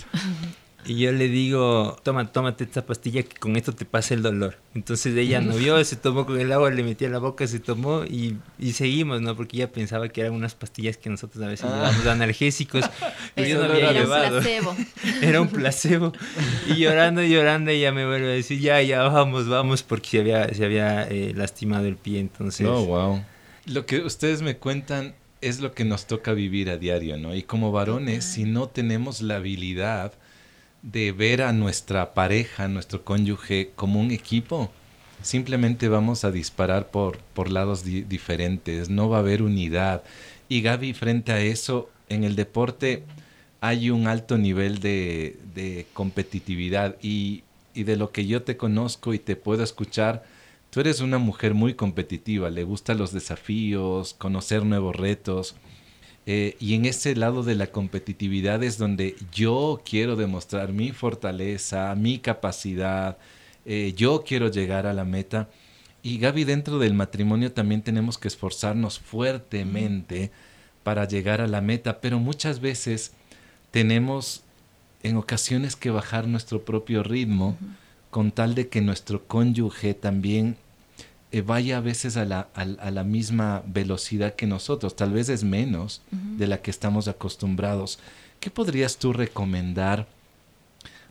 Y 0.86 0.96
yo 0.96 1.12
le 1.12 1.30
digo, 1.30 1.98
toma, 2.04 2.32
tómate 2.32 2.66
esta 2.66 2.86
pastilla 2.86 3.24
que 3.24 3.38
con 3.38 3.56
esto 3.56 3.74
te 3.74 3.86
pasa 3.86 4.14
el 4.14 4.22
dolor. 4.22 4.58
Entonces 4.76 5.16
ella 5.16 5.40
no 5.40 5.56
vio, 5.56 5.84
se 5.86 5.96
tomó 5.96 6.26
con 6.26 6.40
el 6.40 6.52
agua, 6.52 6.70
le 6.72 6.84
metía 6.84 7.10
la 7.10 7.20
boca, 7.20 7.48
se 7.48 7.60
tomó 7.60 8.04
y, 8.04 8.38
y 8.60 8.74
seguimos, 8.74 9.22
¿no? 9.22 9.36
Porque 9.36 9.58
ella 9.58 9.72
pensaba 9.72 10.10
que 10.10 10.22
eran 10.22 10.34
unas 10.34 10.56
pastillas 10.56 10.98
que 10.98 11.10
nosotros 11.10 11.44
a 11.44 11.48
veces 11.48 11.66
ah. 11.70 11.76
llevamos 11.76 12.06
analgésicos. 12.08 12.84
Pero 13.36 13.48
yo 13.48 13.58
no 13.60 13.72
había 13.72 13.92
era 13.92 13.94
llevado. 13.94 14.38
un 14.38 14.44
placebo. 14.44 14.76
Era 15.22 15.42
un 15.42 15.48
placebo. 15.48 16.14
Y 16.68 16.76
llorando, 16.76 17.24
llorando, 17.24 17.72
ella 17.72 17.92
me 17.92 18.06
vuelve 18.06 18.32
a 18.32 18.36
decir, 18.36 18.60
ya, 18.60 18.82
ya, 18.82 19.04
vamos, 19.04 19.48
vamos, 19.48 19.84
porque 19.84 20.10
se 20.10 20.20
había, 20.20 20.54
se 20.54 20.66
había 20.66 21.04
eh, 21.04 21.34
lastimado 21.36 21.86
el 21.86 21.96
pie, 21.96 22.20
entonces... 22.20 22.68
Oh, 22.68 22.86
wow. 22.86 23.24
Lo 23.66 23.86
que 23.86 24.02
ustedes 24.02 24.42
me 24.42 24.58
cuentan 24.58 25.16
es 25.40 25.60
lo 25.60 25.74
que 25.74 25.86
nos 25.86 26.08
toca 26.08 26.34
vivir 26.34 26.70
a 26.70 26.78
diario, 26.78 27.18
¿no? 27.18 27.36
Y 27.36 27.44
como 27.44 27.72
varones, 27.72 28.26
si 28.26 28.44
no 28.44 28.68
tenemos 28.68 29.22
la 29.22 29.36
habilidad 29.36 30.14
de 30.84 31.14
ver 31.14 31.42
a 31.42 31.54
nuestra 31.54 32.14
pareja, 32.14 32.68
nuestro 32.68 33.04
cónyuge 33.04 33.72
como 33.76 34.00
un 34.00 34.12
equipo. 34.12 34.72
Simplemente 35.22 35.88
vamos 35.88 36.26
a 36.26 36.32
disparar 36.32 36.92
por, 36.92 37.18
por 37.34 37.50
lados 37.50 37.84
diferentes, 37.86 38.90
no 38.90 39.10
va 39.10 39.18
a 39.18 39.20
haber 39.22 39.42
unidad. 39.42 40.04
Y 40.50 40.62
Gaby, 40.62 40.94
frente 40.94 41.32
a 41.32 41.40
eso, 41.40 41.90
en 42.10 42.26
el 42.26 42.36
deporte 42.36 43.04
hay 43.62 43.90
un 43.90 44.08
alto 44.08 44.38
nivel 44.38 44.80
de, 44.80 45.40
de 45.56 45.88
competitividad 45.94 46.98
y, 47.02 47.44
y 47.74 47.84
de 47.84 47.96
lo 47.96 48.12
que 48.12 48.28
yo 48.28 48.44
te 48.44 48.58
conozco 48.58 49.14
y 49.14 49.20
te 49.20 49.38
puedo 49.38 49.64
escuchar, 49.64 50.26
tú 50.70 50.82
eres 50.82 51.00
una 51.00 51.18
mujer 51.18 51.54
muy 51.54 51.76
competitiva, 51.76 52.50
le 52.50 52.66
gustan 52.66 52.98
los 52.98 53.14
desafíos, 53.14 54.14
conocer 54.16 54.66
nuevos 54.66 54.98
retos. 54.98 55.56
Eh, 56.26 56.56
y 56.60 56.76
en 56.76 56.86
ese 56.86 57.16
lado 57.16 57.44
de 57.44 57.56
la 57.56 57.68
competitividad 57.68 58.64
es 58.64 58.78
donde 58.78 59.16
yo 59.34 59.82
quiero 59.84 60.16
demostrar 60.16 60.72
mi 60.72 60.92
fortaleza, 60.92 61.94
mi 61.96 62.20
capacidad, 62.20 63.18
eh, 63.66 63.94
yo 63.96 64.24
quiero 64.26 64.50
llegar 64.50 64.88
a 64.88 64.94
la 64.94 65.04
meta. 65.04 65.50
Y 66.02 66.18
Gaby, 66.20 66.44
dentro 66.46 66.80
del 66.80 66.94
matrimonio 66.94 67.52
también 67.52 67.82
tenemos 67.82 68.18
que 68.18 68.28
esforzarnos 68.28 69.00
fuertemente 69.00 70.32
para 70.84 71.08
llegar 71.08 71.42
a 71.42 71.48
la 71.48 71.62
meta, 71.62 72.02
pero 72.02 72.20
muchas 72.20 72.60
veces 72.60 73.14
tenemos 73.72 74.44
en 75.02 75.18
ocasiones 75.18 75.76
que 75.76 75.92
bajar 75.92 76.28
nuestro 76.28 76.64
propio 76.64 77.04
ritmo 77.04 77.58
con 78.10 78.32
tal 78.32 78.54
de 78.56 78.68
que 78.68 78.82
nuestro 78.82 79.26
cónyuge 79.26 79.94
también 79.94 80.58
eh, 81.34 81.42
vaya 81.42 81.78
a 81.78 81.82
veces 81.82 82.16
a 82.16 82.26
la, 82.26 82.48
a, 82.54 82.92
la, 82.92 83.04
misma 83.04 83.64
velocidad 83.66 84.36
que 84.36 84.46
nosotros, 84.46 84.96
tal 84.96 85.12
vez 85.14 85.30
es 85.30 85.44
menos 85.44 86.04
de 86.12 86.46
la 86.46 86.62
que 86.62 86.70
estamos 86.70 87.08
acostumbrados. 87.08 87.98
¿Qué 88.40 88.52
podrías 88.52 88.98
tú 88.98 89.14
recomendar 89.14 90.08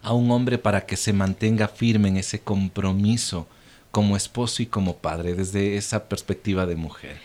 a 0.00 0.12
un 0.12 0.30
hombre 0.30 0.58
para 0.58 0.86
que 0.86 0.96
se 0.96 1.12
mantenga 1.12 1.66
firme 1.66 2.08
en 2.08 2.18
ese 2.18 2.38
compromiso 2.38 3.48
como 3.90 4.16
esposo 4.16 4.62
y 4.62 4.66
como 4.66 4.96
padre 4.96 5.34
desde 5.34 5.76
esa 5.76 6.04
perspectiva 6.04 6.66
de 6.66 6.76
mujer? 6.76 7.16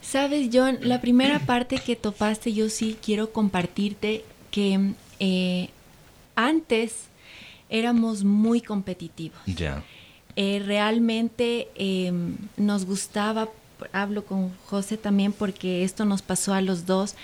Sabes, 0.00 0.48
John, 0.50 0.78
la 0.80 1.02
primera 1.02 1.40
parte 1.40 1.76
que 1.76 1.94
topaste 1.94 2.54
yo 2.54 2.70
sí 2.70 2.96
quiero 3.04 3.34
compartirte 3.34 4.24
que 4.50 4.94
eh, 5.20 5.68
antes 6.36 7.08
éramos 7.68 8.24
muy 8.24 8.62
competitivos. 8.62 9.38
Ya. 9.44 9.84
Eh, 10.38 10.62
realmente 10.64 11.68
em, 11.76 12.36
nos 12.58 12.84
gustaba, 12.84 13.48
hablo 13.92 14.26
con 14.26 14.52
José 14.66 14.98
también 14.98 15.32
porque 15.32 15.82
esto 15.82 16.04
nos 16.04 16.20
pasó 16.20 16.52
a 16.52 16.60
los 16.60 16.84
dos, 16.84 17.14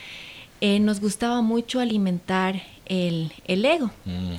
eh, 0.63 0.81
nos 0.81 0.99
gustaba 0.99 1.43
mucho 1.43 1.79
alimentar 1.79 2.63
el, 2.87 3.31
ego. 3.47 3.91
Mm. 4.07 4.37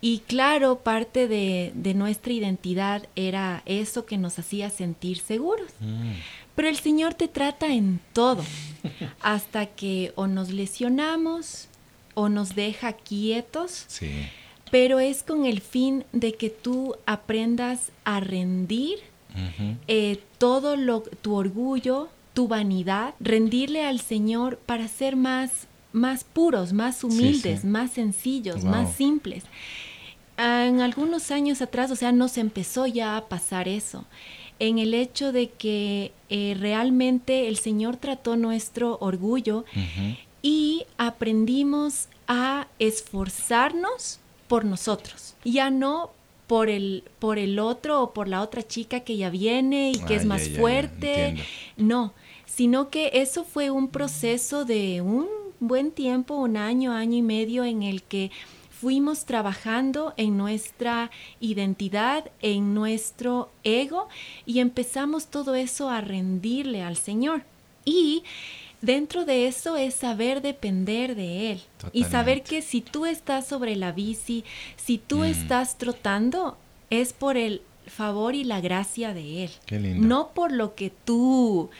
Y 0.00 0.18
claro, 0.20 0.80
parte 0.80 1.28
de, 1.28 1.94
nuestra 1.94 2.32
identidad 2.32 3.08
era 3.14 3.62
eso 3.66 4.04
que 4.04 4.18
nos 4.18 4.36
hacía 4.40 4.70
sentir 4.70 5.18
seguros. 5.18 5.68
Mm. 5.78 6.12
Pero 6.56 6.68
el 6.68 6.76
Señor 6.76 7.14
te 7.14 7.28
trata 7.28 7.72
en 7.72 8.00
todo, 8.12 8.42
hasta 9.20 9.66
que 9.66 10.12
o 10.16 10.26
nos 10.26 10.50
lesionamos 10.50 11.68
o 12.14 12.28
nos 12.28 12.56
deja 12.56 12.94
quietos. 12.94 13.84
Sí 13.86 14.26
pero 14.70 15.00
es 15.00 15.22
con 15.22 15.44
el 15.44 15.60
fin 15.60 16.04
de 16.12 16.34
que 16.34 16.50
tú 16.50 16.96
aprendas 17.06 17.90
a 18.04 18.20
rendir 18.20 18.98
eh, 19.86 20.20
todo 20.38 20.76
lo, 20.76 21.02
tu 21.02 21.34
orgullo, 21.34 22.08
tu 22.34 22.48
vanidad, 22.48 23.14
rendirle 23.20 23.84
al 23.84 24.00
Señor 24.00 24.58
para 24.66 24.88
ser 24.88 25.16
más, 25.16 25.68
más 25.92 26.24
puros, 26.24 26.72
más 26.72 27.04
humildes, 27.04 27.64
más 27.64 27.92
sencillos, 27.92 28.64
más 28.64 28.94
simples. 28.94 29.44
En 30.36 30.80
algunos 30.80 31.30
años 31.30 31.62
atrás, 31.62 31.90
o 31.90 31.96
sea, 31.96 32.12
nos 32.12 32.38
empezó 32.38 32.86
ya 32.86 33.16
a 33.16 33.28
pasar 33.28 33.68
eso, 33.68 34.04
en 34.58 34.78
el 34.78 34.94
hecho 34.94 35.32
de 35.32 35.50
que 35.50 36.12
eh, 36.30 36.56
realmente 36.58 37.48
el 37.48 37.58
Señor 37.58 37.96
trató 37.96 38.36
nuestro 38.36 38.98
orgullo 39.00 39.64
y 40.42 40.84
aprendimos 40.96 42.08
a 42.26 42.66
esforzarnos 42.78 44.20
por 44.48 44.64
nosotros, 44.64 45.34
ya 45.44 45.70
no 45.70 46.10
por 46.46 46.70
el, 46.70 47.04
por 47.18 47.38
el 47.38 47.58
otro 47.58 48.02
o 48.02 48.12
por 48.12 48.26
la 48.26 48.42
otra 48.42 48.66
chica 48.66 49.00
que 49.00 49.16
ya 49.16 49.30
viene 49.30 49.92
y 49.92 49.98
que 49.98 50.14
es 50.14 50.24
más 50.24 50.48
fuerte, 50.48 51.36
no, 51.76 52.14
sino 52.46 52.88
que 52.88 53.10
eso 53.14 53.44
fue 53.44 53.70
un 53.70 53.88
proceso 53.88 54.64
de 54.64 55.02
un 55.02 55.28
buen 55.60 55.92
tiempo, 55.92 56.34
un 56.36 56.56
año, 56.56 56.92
año 56.92 57.18
y 57.18 57.22
medio 57.22 57.64
en 57.64 57.82
el 57.82 58.02
que 58.02 58.30
fuimos 58.80 59.24
trabajando 59.24 60.14
en 60.16 60.36
nuestra 60.36 61.10
identidad, 61.40 62.30
en 62.40 62.74
nuestro 62.74 63.50
ego 63.64 64.08
y 64.46 64.60
empezamos 64.60 65.26
todo 65.26 65.54
eso 65.54 65.90
a 65.90 66.00
rendirle 66.00 66.82
al 66.82 66.96
Señor. 66.96 67.42
Y 67.84 68.22
dentro 68.80 69.24
de 69.24 69.46
eso 69.46 69.76
es 69.76 69.94
saber 69.94 70.42
depender 70.42 71.14
de 71.14 71.52
Él 71.52 71.62
y 71.92 72.04
saber 72.04 72.42
que 72.42 72.62
si 72.62 72.80
tú 72.80 73.06
estás 73.06 73.46
sobre 73.46 73.76
la 73.76 73.92
bici, 73.92 74.44
si 74.76 74.98
tú 74.98 75.18
mm. 75.18 75.24
estás 75.24 75.78
trotando, 75.78 76.56
es 76.90 77.12
por 77.12 77.36
el 77.36 77.62
favor 77.86 78.34
y 78.34 78.44
la 78.44 78.60
gracia 78.60 79.14
de 79.14 79.44
Él. 79.44 79.50
No 79.98 80.30
por 80.34 80.52
lo 80.52 80.74
que 80.74 80.90
tú 80.90 81.70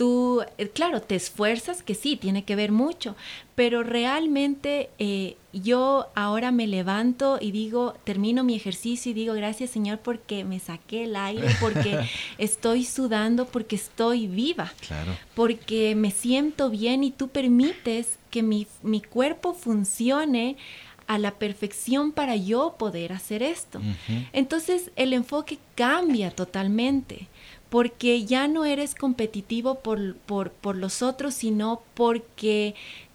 tú, 0.00 0.42
eh, 0.56 0.70
claro, 0.70 1.02
te 1.02 1.14
esfuerzas, 1.14 1.82
que 1.82 1.94
sí, 1.94 2.16
tiene 2.16 2.42
que 2.46 2.56
ver 2.56 2.72
mucho, 2.72 3.16
pero 3.54 3.82
realmente 3.82 4.88
eh, 4.98 5.36
yo 5.52 6.06
ahora 6.14 6.52
me 6.52 6.66
levanto 6.66 7.36
y 7.38 7.50
digo, 7.50 7.92
termino 8.04 8.42
mi 8.42 8.56
ejercicio 8.56 9.10
y 9.10 9.14
digo, 9.14 9.34
gracias 9.34 9.68
Señor 9.68 9.98
porque 9.98 10.42
me 10.42 10.58
saqué 10.58 11.04
el 11.04 11.16
aire, 11.16 11.48
porque 11.60 11.98
estoy 12.38 12.86
sudando, 12.86 13.44
porque 13.44 13.76
estoy 13.76 14.26
viva, 14.26 14.72
claro. 14.88 15.14
porque 15.34 15.94
me 15.94 16.10
siento 16.12 16.70
bien 16.70 17.04
y 17.04 17.10
tú 17.10 17.28
permites 17.28 18.18
que 18.30 18.42
mi, 18.42 18.66
mi 18.82 19.02
cuerpo 19.02 19.52
funcione 19.52 20.56
a 21.06 21.18
la 21.18 21.32
perfección 21.32 22.12
para 22.12 22.36
yo 22.36 22.76
poder 22.78 23.12
hacer 23.12 23.42
esto. 23.42 23.82
Entonces 24.32 24.92
el 24.96 25.12
enfoque 25.12 25.58
cambia 25.74 26.30
totalmente 26.30 27.28
porque 27.70 28.24
ya 28.24 28.48
no 28.48 28.64
eres 28.64 28.94
competitivo 28.94 29.76
por, 29.76 30.16
por, 30.16 30.76
los 30.76 31.02
otros, 31.02 31.34
sino 31.34 31.82
porque 31.94 32.74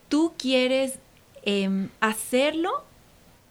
tú 0.09 0.33
quieres 0.37 0.99
em, 1.43 1.89
hacerlo 1.99 2.83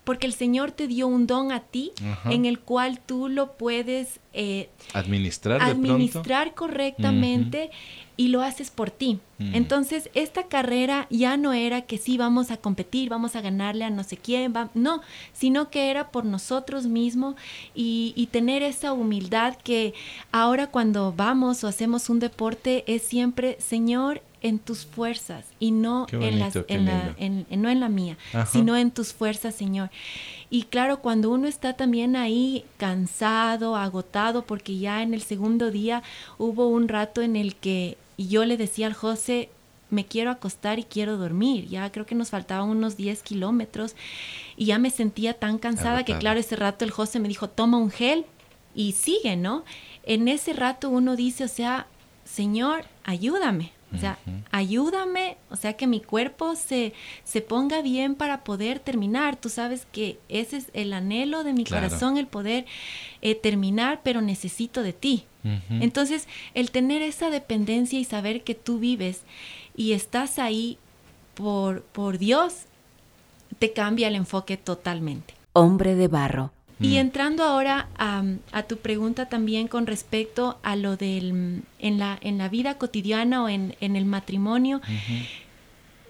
porque 0.05 0.27
el 0.27 0.35
Señor 0.35 0.71
te 0.71 0.87
dio 0.87 1.09
un 1.09 1.27
don 1.27 1.51
a 1.51 1.61
ti 1.61 1.93
en 2.27 2.45
el 2.45 2.61
cual 2.61 3.01
tú 3.05 3.29
lo 3.29 3.53
puedes 3.53 4.21
eh, 4.35 4.69
administrar, 4.93 5.63
administrar 5.63 6.55
correctamente 6.55 7.71
y 8.17 8.29
lo 8.29 8.43
haces 8.43 8.71
por 8.71 8.91
ti. 8.91 9.19
Mm. 9.39 9.55
Entonces, 9.55 10.11
esta 10.15 10.45
carrera 10.45 11.07
ya 11.11 11.37
no 11.37 11.53
era 11.53 11.83
que 11.83 11.99
sí 11.99 12.17
vamos 12.17 12.51
a 12.51 12.57
competir, 12.57 13.09
vamos 13.09 13.35
a 13.35 13.41
ganarle 13.41 13.85
a 13.85 13.91
no 13.91 14.05
sé 14.05 14.17
quién, 14.17 14.53
no, 14.75 15.01
sino 15.33 15.71
que 15.71 15.91
era 15.91 16.11
por 16.11 16.25
nosotros 16.25 16.87
mismos 16.87 17.35
y, 17.75 18.13
y, 18.15 18.27
tener 18.27 18.63
esa 18.63 18.93
humildad 18.93 19.57
que 19.57 19.95
ahora 20.31 20.69
cuando 20.69 21.13
vamos 21.13 21.65
o 21.65 21.69
hacemos 21.69 22.09
un 22.09 22.21
deporte 22.21 22.85
es 22.87 23.03
siempre, 23.03 23.57
Señor, 23.59 24.23
en 24.45 24.59
tus 24.59 24.85
fuerzas 24.85 25.47
y 25.59 25.71
no, 25.71 26.07
en, 26.13 26.39
las, 26.39 26.55
en, 26.69 26.85
la, 26.85 27.15
en, 27.19 27.47
no 27.51 27.71
en 27.71 27.81
la 27.81 27.89
mía, 27.89 28.19
sino 28.47 28.77
en 28.77 28.91
tus 28.91 29.15
fuerzas, 29.15 29.55
Señor. 29.55 29.89
Y 30.51 30.65
claro, 30.65 31.01
cuando 31.01 31.31
uno 31.31 31.49
está 31.49 31.73
también 31.73 32.15
ahí 32.15 32.67
cansado, 32.77 33.75
agotado, 33.75 34.43
porque 34.43 34.77
ya 34.77 35.03
en 35.03 35.15
el 35.15 35.23
segundo 35.23 35.71
día 35.71 36.03
hubo 36.37 36.69
un 36.69 36.89
rato 36.89 37.23
en 37.23 37.37
el 37.37 37.57
que 37.57 37.97
yo 38.19 38.45
le 38.45 38.59
decía 38.59 38.87
al 38.87 38.93
José, 38.93 39.49
me 39.89 40.05
quiero 40.05 40.31
acostar 40.31 40.79
y 40.79 40.85
quiero 40.85 41.17
dormir. 41.17 41.67
Ya 41.69 41.91
creo 41.91 42.05
que 42.05 42.15
nos 42.15 42.29
faltaban 42.29 42.69
unos 42.69 42.99
10 42.99 43.23
kilómetros 43.23 43.97
y 44.59 44.67
ya 44.67 44.79
me 44.79 44.91
sentía 44.91 45.33
tan 45.33 45.57
cansada 45.57 46.05
que 46.05 46.19
claro, 46.19 46.39
ese 46.39 46.57
rato 46.57 46.85
el 46.85 46.91
José 46.91 47.19
me 47.19 47.29
dijo, 47.29 47.49
toma 47.49 47.79
un 47.79 47.91
gel 47.91 48.27
y 48.75 48.93
sigue, 48.93 49.37
¿no? 49.37 49.65
En 50.03 50.29
ese 50.29 50.53
rato 50.53 50.91
uno 50.91 51.17
dice, 51.17 51.45
o 51.45 51.49
sea, 51.49 51.87
Señor, 52.27 52.85
ayúdame. 53.05 53.73
O 53.95 53.99
sea, 53.99 54.19
ayúdame, 54.51 55.37
o 55.51 55.57
sea, 55.57 55.75
que 55.75 55.87
mi 55.87 56.01
cuerpo 56.01 56.57
se, 56.57 56.93
se 57.23 57.41
ponga 57.41 57.83
bien 57.83 58.15
para 58.15 58.43
poder 58.45 58.81
terminar. 58.81 59.37
Tú 59.37 59.49
sabes 59.49 59.87
que 59.93 60.19
ese 60.29 60.57
es 60.57 60.71
el 60.73 60.93
anhelo 60.93 61.45
de 61.45 61.53
mi 61.53 61.65
corazón, 61.65 62.17
el 62.17 62.27
poder 62.27 62.67
eh, 63.23 63.35
terminar, 63.35 64.01
pero 64.03 64.21
necesito 64.21 64.83
de 64.83 64.93
ti. 64.93 65.25
Entonces, 65.69 66.27
el 66.55 66.71
tener 66.71 67.03
esa 67.03 67.29
dependencia 67.29 67.99
y 67.99 68.05
saber 68.05 68.45
que 68.45 68.55
tú 68.55 68.79
vives 68.79 69.23
y 69.77 69.93
estás 69.93 70.39
ahí 70.39 70.79
por, 71.35 71.83
por 71.83 72.17
Dios, 72.17 72.65
te 73.59 73.73
cambia 73.75 74.09
el 74.09 74.15
enfoque 74.15 74.57
totalmente. 74.57 75.35
Hombre 75.53 75.95
de 75.95 76.09
barro. 76.09 76.51
Y 76.85 76.97
mm. 76.97 76.99
entrando 76.99 77.45
ahora 77.45 77.89
a, 77.97 78.63
tu 78.65 78.77
pregunta 78.77 79.27
también 79.27 79.69
con 79.69 79.87
respecto 79.87 80.59
a 80.63 80.77
lo 80.77 80.99
del 80.99 81.63
en 81.79 81.99
la, 81.99 82.19
en 82.21 82.37
la 82.37 82.51
vida 82.51 82.77
cotidiana 82.77 83.43
o 83.43 83.49
en, 83.49 83.75
el 83.81 84.05
matrimonio, 84.05 84.83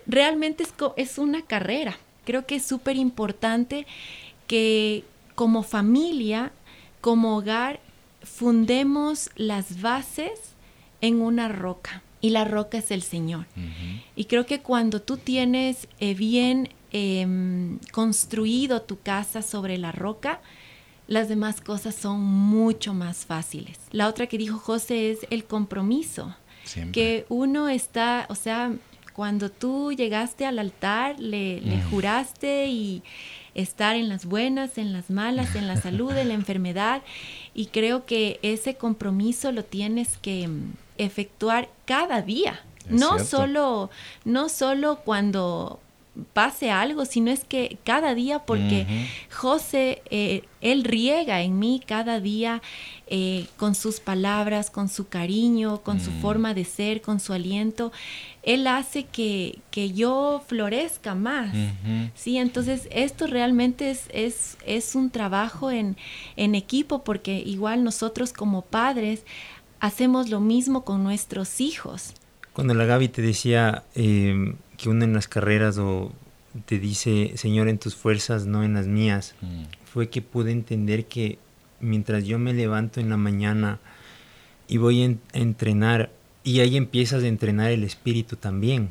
realmente 0.06 0.64
es, 0.64 0.74
es 0.96 1.18
una 1.18 1.42
carrera. 1.42 1.96
Creo 2.24 2.44
que 2.44 2.56
es 2.56 2.66
súper 2.66 2.96
importante 2.96 3.86
que 4.48 5.04
como 5.36 5.62
familia, 5.62 6.50
como 7.00 7.36
hogar, 7.36 7.78
fundemos 8.22 9.30
las 9.36 9.80
bases 9.80 10.32
en 11.00 11.20
una 11.22 11.48
roca. 11.48 12.02
Y 12.20 12.30
la 12.30 12.44
roca 12.44 12.78
es 12.78 12.90
el 12.90 13.02
Señor. 13.02 13.46
Y 14.16 14.24
creo 14.24 14.46
que 14.46 14.60
cuando 14.60 15.02
tú 15.02 15.18
tienes 15.18 15.88
eh, 16.00 16.14
bien 16.14 16.70
Em, 16.96 17.80
construido 17.90 18.82
tu 18.82 19.00
casa 19.00 19.42
sobre 19.42 19.78
la 19.78 19.90
roca, 19.90 20.40
las 21.06 21.28
demás 21.28 21.60
cosas 21.60 21.94
son 21.94 22.20
mucho 22.20 22.94
más 22.94 23.26
fáciles. 23.26 23.78
La 23.90 24.08
otra 24.08 24.26
que 24.26 24.38
dijo 24.38 24.58
José 24.58 25.10
es 25.10 25.26
el 25.30 25.44
compromiso. 25.44 26.34
Que 26.92 27.26
uno 27.28 27.68
está, 27.68 28.26
o 28.30 28.34
sea, 28.34 28.72
cuando 29.12 29.50
tú 29.50 29.92
llegaste 29.92 30.46
al 30.46 30.58
altar, 30.58 31.20
le, 31.20 31.60
mm. 31.60 31.90
juraste 31.90 32.66
y 32.68 33.02
estar 33.54 33.96
en 33.96 34.08
las 34.08 34.24
buenas, 34.24 34.78
en 34.78 34.94
las 34.94 35.10
malas, 35.10 35.54
en 35.54 35.68
la 35.68 35.76
salud, 35.76 36.16
en 36.16 36.28
la 36.28 36.34
enfermedad. 36.42 37.02
Y 37.54 37.66
creo 37.66 38.06
que 38.06 38.40
ese 38.42 38.76
compromiso 38.76 39.52
lo 39.52 39.62
tienes 39.62 40.16
que 40.16 40.48
mm, 40.48 40.72
efectuar 40.96 41.68
cada 41.84 42.22
día. 42.22 42.60
no 42.88 43.18
solo, 43.18 43.90
no 44.24 44.48
solo 44.48 45.00
cuando 45.04 45.80
pase 46.32 46.70
algo, 46.70 47.04
sino 47.04 47.30
es 47.30 47.44
que 47.44 47.78
cada 47.84 48.14
día, 48.14 48.40
porque 48.40 48.86
José, 49.32 50.02
eh, 50.10 50.44
él 50.60 50.84
riega 50.84 51.42
en 51.42 51.58
mí 51.58 51.80
cada 51.84 52.20
día 52.20 52.62
eh, 53.08 53.46
con 53.56 53.74
sus 53.74 54.00
palabras, 54.00 54.70
con 54.70 54.88
su 54.88 55.08
cariño, 55.08 55.82
con 55.82 56.00
su 56.00 56.10
mm. 56.10 56.20
forma 56.20 56.54
de 56.54 56.64
ser, 56.64 57.02
con 57.02 57.20
su 57.20 57.32
aliento, 57.32 57.92
él 58.42 58.66
hace 58.66 59.04
que, 59.04 59.58
que 59.70 59.92
yo 59.92 60.42
florezca 60.46 61.14
más. 61.14 61.54
Sí, 62.14 62.38
entonces 62.38 62.88
esto 62.90 63.26
realmente 63.26 63.90
es, 63.90 64.04
es, 64.12 64.56
es 64.64 64.94
un 64.94 65.10
trabajo 65.10 65.70
en, 65.70 65.96
en 66.36 66.54
equipo, 66.54 67.02
porque 67.02 67.42
igual 67.44 67.82
nosotros 67.84 68.32
como 68.32 68.62
padres 68.62 69.24
hacemos 69.80 70.30
lo 70.30 70.40
mismo 70.40 70.84
con 70.84 71.02
nuestros 71.02 71.60
hijos. 71.60 72.14
Cuando 72.54 72.72
la 72.72 72.84
Gaby 72.84 73.08
te 73.08 73.20
decía 73.20 73.82
eh, 73.96 74.54
que 74.84 74.90
uno 74.90 75.06
en 75.06 75.14
las 75.14 75.28
carreras 75.28 75.78
o 75.78 76.12
te 76.66 76.78
dice, 76.78 77.32
Señor, 77.36 77.68
en 77.68 77.78
tus 77.78 77.96
fuerzas, 77.96 78.44
no 78.44 78.64
en 78.64 78.74
las 78.74 78.86
mías, 78.86 79.34
mm. 79.40 79.62
fue 79.86 80.10
que 80.10 80.20
pude 80.20 80.52
entender 80.52 81.06
que 81.06 81.38
mientras 81.80 82.24
yo 82.26 82.38
me 82.38 82.52
levanto 82.52 83.00
en 83.00 83.08
la 83.08 83.16
mañana 83.16 83.80
y 84.68 84.76
voy 84.76 85.02
a 85.02 85.14
entrenar, 85.32 86.10
y 86.42 86.60
ahí 86.60 86.76
empiezas 86.76 87.22
a 87.22 87.28
entrenar 87.28 87.70
el 87.70 87.82
espíritu 87.82 88.36
también. 88.36 88.90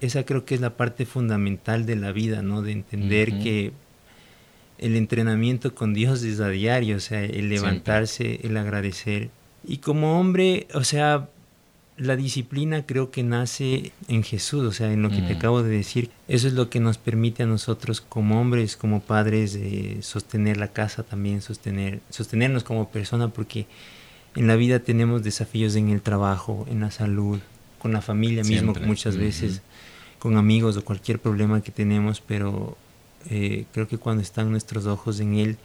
Esa 0.00 0.24
creo 0.24 0.44
que 0.44 0.54
es 0.54 0.60
la 0.60 0.76
parte 0.76 1.04
fundamental 1.04 1.84
de 1.84 1.96
la 1.96 2.12
vida, 2.12 2.42
¿no? 2.42 2.62
De 2.62 2.70
entender 2.70 3.40
que 3.40 3.72
el 4.78 4.94
entrenamiento 4.94 5.74
con 5.74 5.94
Dios 5.94 6.22
es 6.22 6.38
a 6.38 6.48
diario, 6.48 6.98
o 6.98 7.00
sea, 7.00 7.24
el 7.24 7.48
levantarse, 7.48 8.38
el 8.44 8.56
agradecer. 8.56 9.30
Y 9.66 9.78
como 9.78 10.20
hombre, 10.20 10.68
o 10.74 10.84
sea, 10.84 11.28
la 11.96 12.16
disciplina 12.16 12.84
creo 12.84 13.10
que 13.10 13.22
nace 13.22 13.92
en 14.08 14.24
Jesús, 14.24 14.64
o 14.64 14.72
sea, 14.72 14.92
en 14.92 15.02
lo 15.02 15.10
que 15.10 15.22
te 15.22 15.34
mm. 15.34 15.36
acabo 15.36 15.62
de 15.62 15.76
decir. 15.76 16.10
Eso 16.26 16.48
es 16.48 16.54
lo 16.54 16.68
que 16.68 16.80
nos 16.80 16.98
permite 16.98 17.44
a 17.44 17.46
nosotros 17.46 18.00
como 18.00 18.40
hombres, 18.40 18.76
como 18.76 19.00
padres, 19.00 19.58
sostener 20.00 20.56
la 20.56 20.68
casa 20.68 21.04
también, 21.04 21.40
sostener, 21.40 22.00
sostenernos 22.10 22.64
como 22.64 22.88
persona, 22.88 23.28
porque 23.28 23.66
en 24.34 24.48
la 24.48 24.56
vida 24.56 24.80
tenemos 24.80 25.22
desafíos 25.22 25.76
en 25.76 25.90
el 25.90 26.00
trabajo, 26.00 26.66
en 26.68 26.80
la 26.80 26.90
salud, 26.90 27.38
con 27.78 27.92
la 27.92 28.00
familia 28.00 28.42
mismo, 28.42 28.74
muchas 28.84 29.16
veces, 29.16 29.62
con 30.18 30.36
amigos 30.36 30.76
o 30.76 30.84
cualquier 30.84 31.20
problema 31.20 31.62
que 31.62 31.70
tenemos, 31.70 32.20
pero 32.20 32.76
eh, 33.30 33.66
creo 33.72 33.86
que 33.86 33.98
cuando 33.98 34.22
están 34.22 34.50
nuestros 34.50 34.86
ojos 34.86 35.20
en 35.20 35.34
Él 35.34 35.58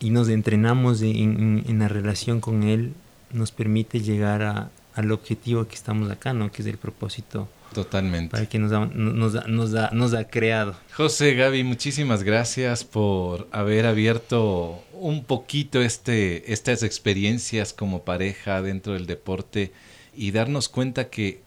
y 0.00 0.10
nos 0.10 0.28
entrenamos 0.28 1.00
en 1.00 1.78
la 1.78 1.88
relación 1.88 2.40
con 2.40 2.62
Él, 2.62 2.92
nos 3.32 3.52
permite 3.52 4.00
llegar 4.00 4.42
a, 4.42 4.70
al 4.98 5.12
objetivo 5.12 5.68
que 5.68 5.76
estamos 5.76 6.10
acá, 6.10 6.32
¿no? 6.32 6.50
Que 6.50 6.62
es 6.62 6.66
el 6.66 6.76
propósito. 6.76 7.48
Totalmente. 7.72 8.32
Para 8.32 8.46
que 8.46 8.58
nos 8.58 8.72
ha, 8.72 8.86
nos, 8.86 9.46
nos, 9.92 10.14
ha 10.14 10.24
creado. 10.28 10.74
José, 10.96 11.34
Gaby, 11.34 11.62
muchísimas 11.62 12.24
gracias 12.24 12.82
por 12.82 13.46
haber 13.52 13.86
abierto 13.86 14.82
un 14.92 15.22
poquito 15.22 15.80
este, 15.80 16.52
estas 16.52 16.82
experiencias 16.82 17.72
como 17.72 18.02
pareja 18.02 18.60
dentro 18.60 18.94
del 18.94 19.06
deporte 19.06 19.72
y 20.16 20.32
darnos 20.32 20.68
cuenta 20.68 21.10
que 21.10 21.42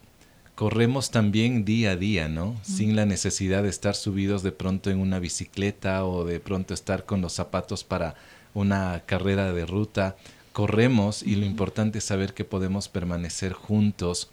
corremos 0.55 1.11
también 1.11 1.65
día 1.65 1.91
a 1.91 1.95
día, 1.97 2.29
¿no? 2.29 2.55
Sin 2.63 2.95
la 2.95 3.05
necesidad 3.05 3.63
de 3.63 3.69
estar 3.69 3.95
subidos 3.95 4.43
de 4.43 4.53
pronto 4.53 4.91
en 4.91 4.99
una 4.99 5.19
bicicleta 5.19 6.05
o 6.05 6.23
de 6.23 6.39
pronto 6.39 6.73
estar 6.73 7.05
con 7.05 7.19
los 7.19 7.33
zapatos 7.33 7.83
para 7.83 8.15
una 8.53 9.03
carrera 9.05 9.51
de 9.51 9.65
ruta. 9.65 10.15
Corremos 10.53 11.23
y 11.23 11.35
lo 11.35 11.45
importante 11.45 11.99
es 11.99 12.03
saber 12.03 12.33
que 12.33 12.45
podemos 12.45 12.89
permanecer 12.89 13.53
juntos 13.53 14.29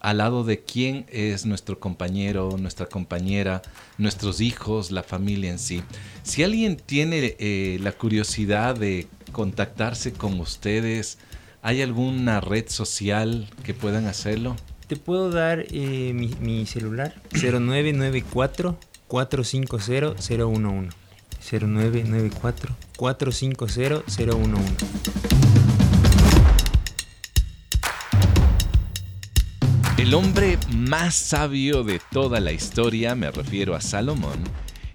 al 0.00 0.18
lado 0.18 0.42
de 0.44 0.60
quién 0.60 1.06
es 1.08 1.46
nuestro 1.46 1.78
compañero, 1.78 2.56
nuestra 2.58 2.86
compañera, 2.86 3.62
nuestros 3.98 4.40
hijos, 4.40 4.90
la 4.90 5.02
familia 5.02 5.50
en 5.50 5.58
sí. 5.58 5.82
Si 6.24 6.42
alguien 6.42 6.76
tiene 6.76 7.36
eh, 7.38 7.78
la 7.80 7.92
curiosidad 7.92 8.74
de 8.76 9.06
contactarse 9.30 10.12
con 10.12 10.40
ustedes, 10.40 11.18
¿hay 11.62 11.82
alguna 11.82 12.40
red 12.40 12.68
social 12.68 13.48
que 13.62 13.74
puedan 13.74 14.06
hacerlo? 14.06 14.56
te 14.92 14.98
puedo 14.98 15.30
dar 15.30 15.64
eh, 15.70 16.12
mi, 16.12 16.66
celular 16.66 17.14
0994 17.32 18.76
450 19.08 20.16
011 20.44 20.90
0994 21.40 22.76
450 22.98 24.04
011 24.18 25.61
El 30.02 30.14
hombre 30.14 30.58
más 30.74 31.14
sabio 31.14 31.84
de 31.84 32.00
toda 32.10 32.40
la 32.40 32.50
historia, 32.50 33.14
me 33.14 33.30
refiero 33.30 33.76
a 33.76 33.80
Salomón, 33.80 34.40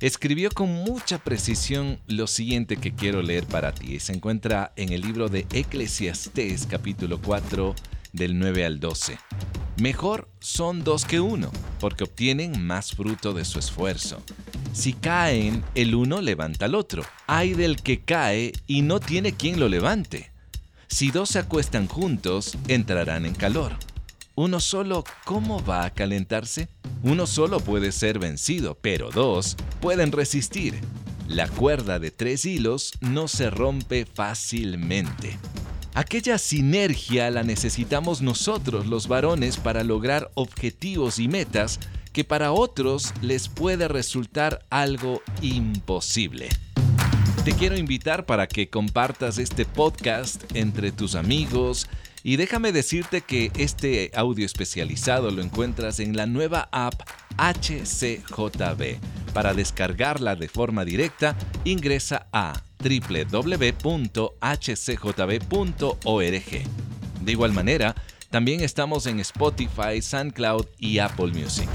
escribió 0.01 0.51
con 0.51 0.67
mucha 0.67 1.17
precisión 1.17 1.97
lo 2.07 2.27
siguiente 2.27 2.75
que 2.75 2.93
quiero 2.93 3.21
leer 3.21 3.45
para 3.45 3.73
ti. 3.73 4.01
Se 4.01 4.11
encuentra 4.11 4.73
en 4.75 4.91
el 4.91 4.99
libro 4.99 5.29
de 5.29 5.47
Eclesiastés 5.53 6.67
capítulo 6.69 7.21
4 7.21 7.73
del 8.11 8.37
9 8.37 8.65
al 8.65 8.81
12. 8.81 9.17
Mejor 9.77 10.27
son 10.41 10.83
dos 10.83 11.05
que 11.05 11.21
uno, 11.21 11.53
porque 11.79 12.03
obtienen 12.03 12.61
más 12.67 12.91
fruto 12.91 13.31
de 13.31 13.45
su 13.45 13.59
esfuerzo. 13.59 14.21
Si 14.73 14.91
caen, 14.91 15.63
el 15.73 15.95
uno 15.95 16.19
levanta 16.19 16.65
al 16.65 16.75
otro. 16.75 17.03
Hay 17.27 17.53
del 17.53 17.81
que 17.81 18.01
cae 18.01 18.51
y 18.67 18.81
no 18.81 18.99
tiene 18.99 19.31
quien 19.31 19.57
lo 19.57 19.69
levante. 19.69 20.31
Si 20.89 21.11
dos 21.11 21.29
se 21.29 21.39
acuestan 21.39 21.87
juntos, 21.87 22.57
entrarán 22.67 23.25
en 23.25 23.35
calor. 23.35 23.77
Uno 24.39 24.59
solo, 24.59 25.03
¿cómo 25.25 25.65
va 25.65 25.83
a 25.83 25.89
calentarse? 25.89 26.69
Uno 27.01 27.25
solo 27.25 27.59
puede 27.59 27.91
ser 27.91 28.19
vencido, 28.19 28.77
pero 28.79 29.09
dos 29.09 29.57
pueden 29.81 30.11
resistir. 30.11 30.79
La 31.27 31.47
cuerda 31.47 31.97
de 31.97 32.11
tres 32.11 32.45
hilos 32.45 32.93
no 33.01 33.27
se 33.27 33.49
rompe 33.49 34.05
fácilmente. 34.05 35.39
Aquella 35.95 36.37
sinergia 36.37 37.31
la 37.31 37.41
necesitamos 37.41 38.21
nosotros 38.21 38.85
los 38.85 39.07
varones 39.07 39.57
para 39.57 39.83
lograr 39.83 40.29
objetivos 40.35 41.17
y 41.17 41.27
metas 41.27 41.79
que 42.13 42.23
para 42.23 42.51
otros 42.51 43.15
les 43.23 43.49
puede 43.49 43.87
resultar 43.87 44.67
algo 44.69 45.23
imposible. 45.41 46.49
Te 47.43 47.53
quiero 47.53 47.75
invitar 47.75 48.27
para 48.27 48.45
que 48.45 48.69
compartas 48.69 49.39
este 49.39 49.65
podcast 49.65 50.43
entre 50.53 50.91
tus 50.91 51.15
amigos 51.15 51.87
y 52.27 52.35
déjame 52.35 52.73
decirte 52.73 53.21
que 53.21 53.53
este 53.55 54.11
audio 54.13 54.45
especializado 54.45 55.31
lo 55.31 55.41
encuentras 55.41 56.01
en 56.01 56.17
la 56.17 56.25
nueva 56.25 56.67
app 56.73 57.03
HCJB. 57.37 58.97
Para 59.33 59.53
descargarla 59.53 60.35
de 60.35 60.49
forma 60.49 60.83
directa, 60.83 61.37
ingresa 61.63 62.27
a 62.33 62.61
www.hcjb.org. 62.79 64.11
De 67.21 67.31
igual 67.31 67.53
manera, 67.53 67.95
también 68.29 68.59
estamos 68.59 69.05
en 69.05 69.21
Spotify, 69.21 70.01
SoundCloud 70.01 70.65
y 70.79 70.99
Apple 70.99 71.27
Music. 71.27 71.69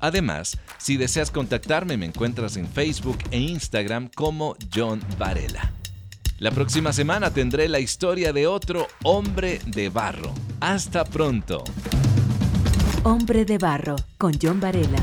Además, 0.00 0.56
si 0.78 0.96
deseas 0.96 1.30
contactarme, 1.30 1.98
me 1.98 2.06
encuentras 2.06 2.56
en 2.56 2.66
Facebook 2.66 3.18
e 3.30 3.38
Instagram 3.38 4.08
como 4.08 4.56
John 4.74 5.02
Varela. 5.18 5.83
La 6.38 6.50
próxima 6.50 6.92
semana 6.92 7.30
tendré 7.30 7.68
la 7.68 7.78
historia 7.78 8.32
de 8.32 8.48
otro 8.48 8.88
hombre 9.04 9.60
de 9.66 9.88
barro. 9.88 10.32
Hasta 10.58 11.04
pronto. 11.04 11.62
Hombre 13.04 13.44
de 13.44 13.56
barro 13.56 13.94
con 14.18 14.32
John 14.42 14.58
Varela. 14.58 14.98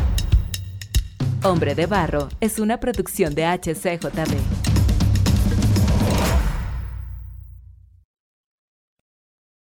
Hombre 1.44 1.74
de 1.74 1.86
barro 1.86 2.28
es 2.42 2.60
una 2.60 2.82
producción 2.82 3.34
de 3.34 3.46
HCJB. 3.46 4.71